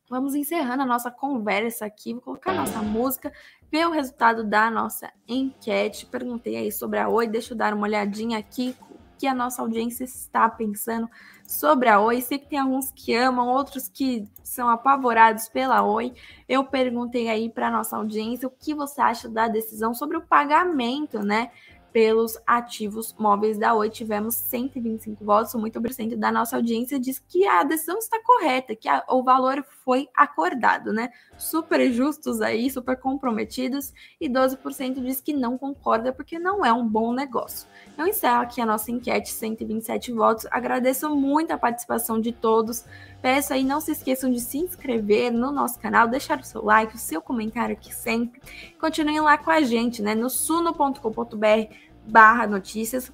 vamos 0.09 0.35
encerrando 0.35 0.83
a 0.83 0.85
nossa 0.85 1.09
conversa 1.09 1.85
aqui. 1.85 2.13
Vou 2.13 2.21
colocar 2.21 2.51
a 2.51 2.55
nossa 2.55 2.81
música 2.81 3.33
ver 3.71 3.87
o 3.87 3.91
resultado 3.91 4.43
da 4.43 4.69
nossa 4.69 5.11
enquete. 5.27 6.05
Perguntei 6.05 6.55
aí 6.55 6.71
sobre 6.71 6.99
a 6.99 7.09
Oi, 7.09 7.27
deixa 7.27 7.53
eu 7.53 7.57
dar 7.57 7.73
uma 7.73 7.87
olhadinha 7.87 8.37
aqui 8.37 8.75
que 9.23 9.27
a 9.27 9.33
nossa 9.33 9.61
audiência 9.61 10.03
está 10.03 10.49
pensando 10.49 11.09
sobre 11.47 11.87
a 11.87 11.97
Oi. 11.97 12.19
Sei 12.19 12.37
que 12.37 12.49
tem 12.49 12.59
alguns 12.59 12.91
que 12.91 13.15
amam, 13.15 13.47
outros 13.47 13.87
que 13.87 14.27
são 14.43 14.67
apavorados 14.67 15.47
pela 15.47 15.81
Oi. 15.81 16.13
Eu 16.45 16.65
perguntei 16.65 17.29
aí 17.29 17.49
para 17.49 17.71
nossa 17.71 17.95
audiência 17.95 18.49
o 18.49 18.51
que 18.51 18.73
você 18.73 18.99
acha 18.99 19.29
da 19.29 19.47
decisão 19.47 19.93
sobre 19.93 20.17
o 20.17 20.21
pagamento, 20.27 21.19
né? 21.23 21.51
Pelos 21.93 22.37
ativos 22.45 23.15
móveis 23.17 23.57
da 23.57 23.73
Oi. 23.75 23.89
Tivemos 23.89 24.33
125 24.35 25.23
votos, 25.23 25.53
muito 25.53 25.79
por 25.79 25.91
da 26.17 26.31
nossa 26.31 26.55
audiência 26.55 26.99
diz 26.99 27.19
que 27.19 27.47
a 27.47 27.63
decisão 27.63 27.99
está 27.99 28.19
correta, 28.23 28.75
que 28.75 28.89
a, 28.89 29.05
o 29.07 29.23
valor 29.23 29.63
foi 29.85 30.09
acordado, 30.15 30.91
né? 30.91 31.11
Super 31.37 31.91
justos 31.91 32.41
aí, 32.41 32.69
super 32.71 32.97
comprometidos, 32.97 33.93
e 34.19 34.27
12% 34.27 35.01
diz 35.01 35.21
que 35.21 35.33
não 35.33 35.57
concorda 35.57 36.11
porque 36.11 36.39
não 36.39 36.65
é 36.65 36.73
um 36.73 36.87
bom 36.87 37.13
negócio. 37.13 37.67
Eu 37.95 38.07
encerro 38.07 38.41
aqui 38.41 38.59
a 38.59 38.65
nossa 38.65 38.91
enquete, 38.91 39.29
127 39.29 40.11
votos. 40.11 40.47
Agradeço 40.49 41.15
muito 41.15 41.51
a 41.51 41.57
participação 41.57 42.19
de 42.19 42.31
todos. 42.31 42.85
Peço 43.23 43.53
aí, 43.53 43.63
não 43.63 43.79
se 43.79 43.93
esqueçam 43.93 44.29
de 44.29 44.41
se 44.41 44.57
inscrever 44.57 45.31
no 45.31 45.49
nosso 45.49 45.79
canal, 45.79 46.09
deixar 46.09 46.41
o 46.41 46.43
seu 46.43 46.61
like, 46.61 46.93
o 46.93 46.99
seu 46.99 47.21
comentário 47.21 47.71
aqui 47.71 47.95
sempre. 47.95 48.41
Continuem 48.77 49.21
lá 49.21 49.37
com 49.37 49.49
a 49.49 49.61
gente, 49.61 50.01
né? 50.01 50.13
No 50.13 50.29
suno.com.br 50.29 51.73
barra 52.05 52.45
notícias. 52.45 53.13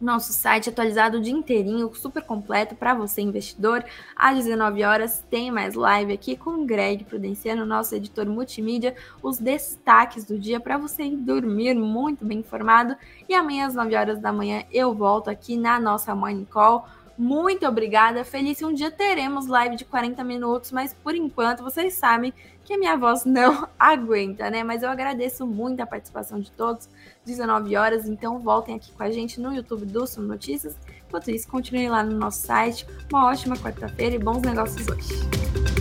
Nosso 0.00 0.32
site 0.32 0.70
atualizado 0.70 1.18
o 1.18 1.20
dia 1.20 1.34
inteirinho, 1.34 1.94
super 1.94 2.22
completo 2.22 2.74
para 2.74 2.94
você, 2.94 3.20
investidor. 3.20 3.84
Às 4.16 4.36
19 4.36 4.82
horas 4.84 5.22
tem 5.30 5.50
mais 5.50 5.74
live 5.74 6.14
aqui 6.14 6.34
com 6.34 6.62
o 6.62 6.64
Greg 6.64 7.04
Prudenciano, 7.04 7.66
nosso 7.66 7.94
editor 7.94 8.24
multimídia, 8.24 8.94
os 9.22 9.36
destaques 9.36 10.24
do 10.24 10.38
dia 10.38 10.58
para 10.58 10.78
você 10.78 11.02
ir 11.02 11.16
dormir 11.16 11.74
muito 11.74 12.24
bem 12.24 12.38
informado. 12.38 12.96
E 13.28 13.34
amanhã 13.34 13.66
às 13.66 13.74
9 13.74 13.94
horas 13.96 14.18
da 14.18 14.32
manhã 14.32 14.64
eu 14.72 14.94
volto 14.94 15.28
aqui 15.28 15.58
na 15.58 15.78
nossa 15.78 16.14
Morning 16.14 16.46
Call 16.46 16.88
muito 17.18 17.66
obrigada. 17.66 18.24
Feliz 18.24 18.62
um 18.62 18.72
dia 18.72 18.90
teremos 18.90 19.46
live 19.46 19.76
de 19.76 19.84
40 19.84 20.22
minutos, 20.22 20.72
mas 20.72 20.94
por 20.94 21.14
enquanto 21.14 21.62
vocês 21.62 21.94
sabem 21.94 22.32
que 22.64 22.74
a 22.74 22.78
minha 22.78 22.96
voz 22.96 23.24
não 23.24 23.68
aguenta, 23.78 24.50
né? 24.50 24.62
Mas 24.62 24.82
eu 24.82 24.90
agradeço 24.90 25.46
muito 25.46 25.80
a 25.80 25.86
participação 25.86 26.40
de 26.40 26.50
todos. 26.50 26.88
19 27.24 27.76
horas, 27.76 28.08
então 28.08 28.38
voltem 28.38 28.76
aqui 28.76 28.92
com 28.92 29.02
a 29.02 29.10
gente 29.10 29.40
no 29.40 29.52
YouTube 29.52 29.86
do 29.86 30.06
Sum 30.06 30.22
Notícias. 30.22 30.76
Enquanto 31.08 31.30
isso, 31.30 31.48
continuem 31.48 31.88
lá 31.88 32.02
no 32.02 32.16
nosso 32.16 32.46
site. 32.46 32.86
Uma 33.10 33.26
ótima 33.26 33.56
quarta-feira 33.56 34.14
e 34.14 34.18
bons 34.18 34.42
negócios 34.42 34.86
hoje. 34.88 35.75